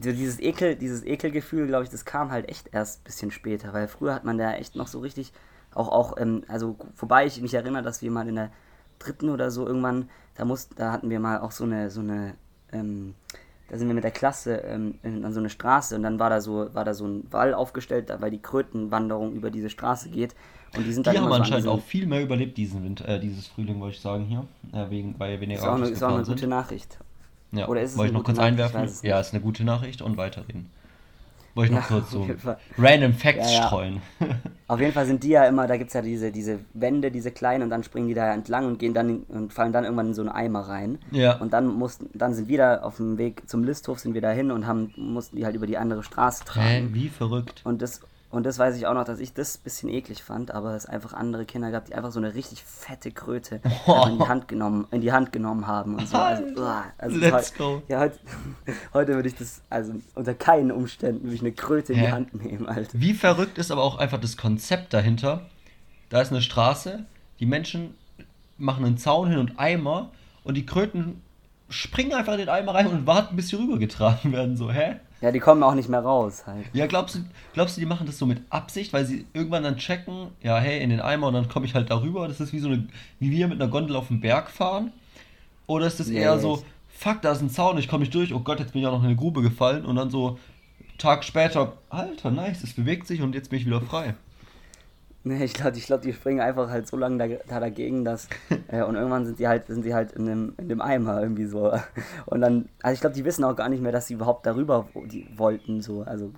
[0.00, 3.72] So dieses Ekel, dieses Ekelgefühl, glaube ich, das kam halt echt erst ein bisschen später,
[3.72, 5.32] weil früher hat man da echt noch so richtig,
[5.74, 8.50] auch, auch, ähm, also wobei ich mich erinnere, dass wir mal in der
[8.98, 12.34] dritten oder so irgendwann, da mussten, da hatten wir mal auch so eine, so eine,
[12.72, 13.14] ähm,
[13.68, 16.40] da sind wir mit der Klasse ähm, an so eine Straße und dann war da
[16.40, 20.34] so, war da so ein Wall aufgestellt, weil die Krötenwanderung über diese Straße geht.
[20.76, 23.08] Und die sind Die dann haben so anscheinend diesen- auch viel mehr überlebt diesen Winter,
[23.08, 24.46] äh, dieses Frühling, wollte ich sagen hier.
[24.72, 26.46] Äh, wegen, weil weniger ist auch eine, Autos ist auch eine gute.
[26.46, 26.98] Nachricht.
[27.56, 28.58] Ja, Oder ist es wollte ich noch kurz Nachricht?
[28.58, 28.98] Ich einwerfen?
[29.02, 30.70] Ja, ist eine gute Nachricht und weiterreden.
[31.54, 32.28] Wollte ich noch Ja, kurz so
[32.76, 33.66] random Facts Ja, ja.
[33.66, 34.02] streuen.
[34.68, 37.30] Auf jeden Fall sind die ja immer, da gibt es ja diese, diese Wände, diese
[37.30, 40.14] kleinen, und dann springen die da entlang und gehen dann und fallen dann irgendwann in
[40.14, 40.98] so einen Eimer rein.
[41.12, 41.36] Ja.
[41.36, 44.32] Und dann mussten, dann sind wir da auf dem Weg zum Listhof, sind wir da
[44.32, 46.90] hin und haben, mussten die halt über die andere Straße Hä, tragen.
[46.94, 47.62] wie verrückt.
[47.64, 48.00] Und das,
[48.36, 50.86] und das weiß ich auch noch, dass ich das ein bisschen eklig fand, aber es
[50.86, 54.48] einfach andere Kinder gab, die einfach so eine richtig fette Kröte einfach in die Hand
[54.48, 56.16] genommen, in die Hand genommen haben und so.
[56.16, 57.82] Also, uah, also Let's heu- go.
[57.88, 58.18] Ja, heute,
[58.94, 62.10] heute würde ich das, also unter keinen Umständen würde ich eine Kröte in die Hä?
[62.12, 62.90] Hand nehmen, Alter.
[62.98, 65.46] Wie verrückt ist aber auch einfach das Konzept dahinter,
[66.08, 67.04] da ist eine Straße,
[67.40, 67.94] die Menschen
[68.58, 70.10] machen einen Zaun hin und Eimer
[70.44, 71.22] und die Kröten
[71.68, 74.56] springen einfach in den Eimer rein und warten, bis sie rübergetragen werden.
[74.56, 74.96] So, hä?
[75.20, 76.66] Ja, die kommen auch nicht mehr raus halt.
[76.74, 77.20] Ja, glaubst du,
[77.54, 80.82] glaubst du, die machen das so mit Absicht, weil sie irgendwann dann checken, ja, hey,
[80.82, 82.28] in den Eimer und dann komme ich halt darüber.
[82.28, 82.86] Das ist wie so eine,
[83.18, 84.92] wie wir mit einer Gondel auf den Berg fahren.
[85.66, 88.34] Oder ist das Nee, eher so, fuck, da ist ein Zaun, ich komme nicht durch,
[88.34, 90.38] oh Gott, jetzt bin ich auch noch in eine Grube gefallen und dann so,
[90.98, 94.14] Tag später, Alter, nice, es bewegt sich und jetzt bin ich wieder frei.
[95.28, 98.28] Nee, ich glaube, ich glaub, die springen einfach halt so lange da, da dagegen, dass.
[98.68, 101.46] Äh, und irgendwann sind die halt, sind die halt in dem, in dem Eimer irgendwie
[101.46, 101.72] so.
[102.26, 102.68] Und dann.
[102.82, 105.82] Also ich glaube, die wissen auch gar nicht mehr, dass sie überhaupt darüber die wollten,
[105.82, 106.02] so.
[106.02, 106.32] Also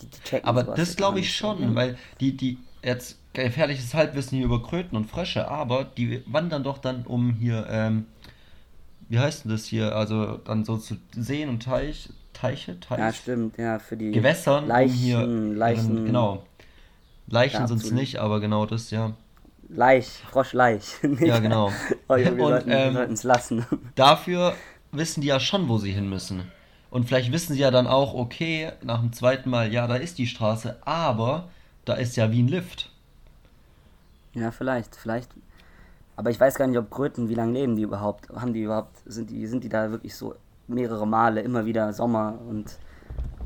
[0.00, 4.46] die, die checken Aber das glaube ich schon, weil die, die, jetzt gefährliches Halbwissen hier
[4.46, 8.06] über Kröten und Frösche, aber die wandern doch dann um hier, ähm,
[9.08, 13.12] wie heißt denn das hier, also dann so zu Seen und Teich, Teiche, Teich, Ja,
[13.12, 15.18] stimmt, ja, für die Gewässern, Leichen, um hier,
[15.56, 16.44] Leichen, ihren- genau,
[17.28, 19.12] Leichen Ja, sind es nicht, aber genau das, ja.
[19.68, 20.96] Laich, Froschleich.
[21.20, 21.70] Ja, genau.
[22.08, 23.66] oh, wir Und, sollten ähm, es lassen.
[23.94, 24.54] Dafür
[24.92, 26.50] wissen die ja schon, wo sie hin müssen.
[26.90, 30.16] Und vielleicht wissen sie ja dann auch, okay, nach dem zweiten Mal, ja, da ist
[30.16, 31.48] die Straße, aber
[31.84, 32.90] da ist ja wie ein Lift.
[34.32, 35.30] Ja, vielleicht, vielleicht.
[36.16, 38.30] Aber ich weiß gar nicht, ob Kröten, wie lange leben die überhaupt?
[38.30, 40.34] Haben die überhaupt, sind die, sind die da wirklich so
[40.66, 42.78] mehrere Male, immer wieder Sommer und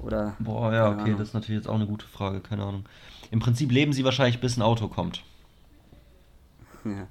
[0.02, 0.36] oder.
[0.38, 1.18] Boah, ja, okay, Ahnung.
[1.18, 2.84] das ist natürlich jetzt auch eine gute Frage, keine Ahnung.
[3.32, 5.24] Im Prinzip leben sie wahrscheinlich, bis ein Auto kommt.
[6.84, 7.06] Ja.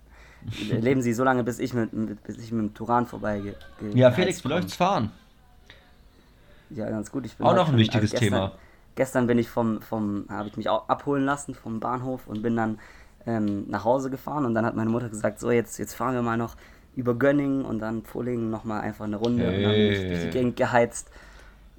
[0.79, 3.53] Leben sie so lange, bis ich mit, mit bis ich mit dem Turan vorbei ge,
[3.79, 5.11] ge Ja, Felix, läuft's fahren?
[6.69, 7.25] Ja, ganz gut.
[7.25, 8.51] Ich bin Auch noch ein schon- wichtiges gestern, Thema.
[8.95, 12.55] Gestern bin ich vom, vom habe ich mich auch abholen lassen vom Bahnhof und bin
[12.55, 12.79] dann
[13.25, 16.21] ähm, nach Hause gefahren und dann hat meine Mutter gesagt, so jetzt, jetzt fahren wir
[16.21, 16.55] mal noch
[16.95, 20.29] über Gönningen und dann Pfullingen nochmal einfach eine Runde und dann durch die Hey.
[20.29, 21.09] Gegend geheizt.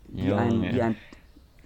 [0.09, 0.75] Wie ein, Junge.
[0.75, 0.97] wie ein,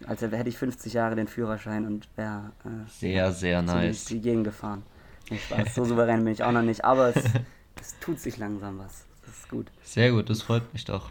[0.06, 4.04] als hätte ich 50 Jahre den Führerschein und wäre äh, Sehr, sehr nice.
[4.06, 4.82] die Gegend gefahren.
[5.30, 7.24] Nee, Spaß, so souverän bin ich auch noch nicht, aber es,
[7.80, 9.04] es tut sich langsam was.
[9.24, 9.66] Das ist gut.
[9.82, 11.10] Sehr gut, das freut mich doch.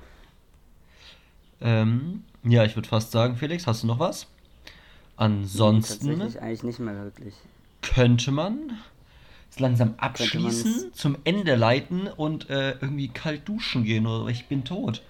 [1.62, 4.28] Ähm, ja, ich würde fast sagen, Felix, hast du noch was?
[5.18, 7.34] Ansonsten Tatsächlich eigentlich nicht mehr wirklich.
[7.82, 8.74] könnte man
[9.50, 14.66] es langsam abschließen, zum Ende leiten und äh, irgendwie kalt duschen gehen oder ich bin
[14.66, 15.02] tot.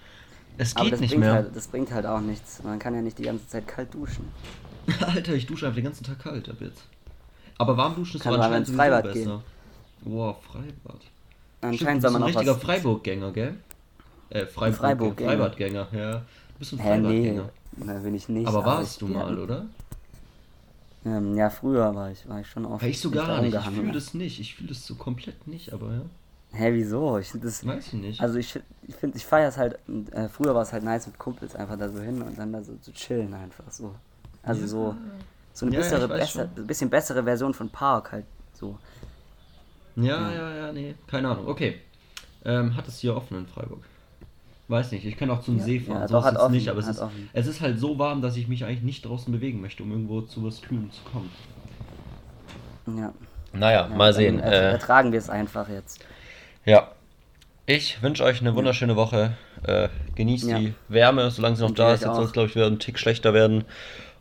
[0.58, 1.32] Es Aber geht das nicht mehr.
[1.32, 2.62] halt, das bringt halt auch nichts.
[2.62, 4.24] Man kann ja nicht die ganze Zeit kalt duschen.
[5.00, 6.82] Alter, ich dusche einfach den ganzen Tag kalt ab jetzt.
[7.58, 9.42] Aber warm duschen ist Kann so man anscheinend ins sowieso Freibad besser.
[10.02, 11.00] Boah, Freibad.
[11.60, 12.54] Anscheinend Stimmt, soll man noch ein richtiger.
[12.54, 13.56] Freiburg-Gänger, gell?
[14.30, 15.30] Äh, Freiburg Freiburg-Gänger.
[15.30, 16.12] Freibadgänger, ja.
[16.18, 17.02] Du bist ein Hä, nee.
[17.02, 17.48] Freibadgänger.
[17.78, 18.46] Na, bin ich nicht.
[18.46, 19.66] Aber ich warst du mal, oder?
[21.04, 22.82] Ähm, ja, früher war ich, war ich schon oft.
[22.82, 23.54] Hey, ich so gar nicht.
[23.54, 24.40] Ich fühle das nicht.
[24.40, 26.02] Ich fühle das so komplett nicht, aber ja.
[26.56, 27.18] Hä, wieso?
[27.18, 27.66] Ich find das.
[27.66, 28.20] Weiß ich nicht.
[28.20, 29.78] Also ich, ich finde, ich feiere es halt.
[30.12, 32.62] Äh, früher war es halt nice mit Kumpels einfach da so hin und dann da
[32.62, 33.94] so zu chillen einfach so.
[34.42, 34.66] Also Ja.
[34.68, 34.96] so
[35.52, 38.78] so eine Ja, ja, bessere, weiß besser, ein bisschen bessere Version von Park halt so.
[39.96, 40.94] ja, ja, ja, nee.
[41.06, 41.46] Keine Ahnung.
[41.48, 41.80] Okay.
[42.44, 43.82] Ähm, hat es hier offen in Freiburg?
[44.68, 45.04] Weiß nicht.
[45.06, 46.00] Ich kann auch zum Ja, See fahren.
[46.02, 47.30] ja, doch, ist hat es offen, nicht, aber es hat ist, offen.
[47.32, 50.20] es ist halt so warm, dass ich mich eigentlich nicht draußen bewegen möchte, um irgendwo
[50.22, 51.30] zu was Kühlem zu kommen.
[52.98, 53.12] Ja.
[53.52, 54.38] Naja, ja mal sehen.
[54.40, 56.04] Äh, ertragen wir es einfach jetzt.
[56.66, 56.90] Ja.
[57.68, 59.36] Ich wünsche euch eine wunderschöne Woche.
[59.64, 60.58] Äh, genießt Ja.
[60.60, 62.04] die Wärme, solange sie noch Wünsche da ist.
[62.04, 63.64] Jetzt soll es, glaube ich, wieder ein Tick schlechter werden.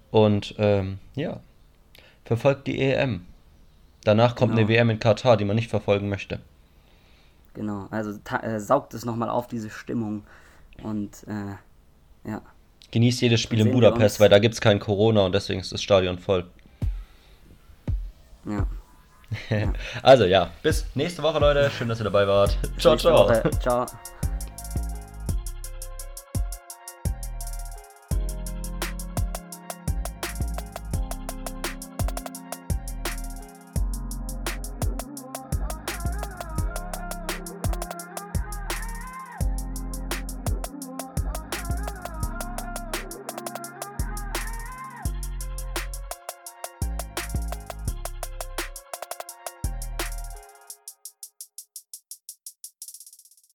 [0.10, 1.42] Und ähm, ja,
[2.24, 3.26] verfolgt die EM.
[4.04, 4.74] Danach kommt eine Genau.
[4.74, 6.40] WM in Katar, die man nicht verfolgen möchte.
[7.54, 7.88] Genau.
[7.92, 10.24] Also äh, saugt es nochmal auf, diese Stimmung.
[10.82, 12.42] Und äh, ja.
[12.92, 15.84] Genießt jedes Spiel in Budapest, weil da gibt es kein Corona und deswegen ist das
[15.84, 16.46] Stadion voll.
[18.46, 18.66] Ja.
[20.04, 21.70] Also ja, bis nächste Woche, Leute.
[21.78, 22.58] Schön, dass ihr dabei wart.
[22.78, 23.28] Ciao, Nächste ciao.
[23.28, 23.50] Woche.
[23.60, 23.86] Ciao.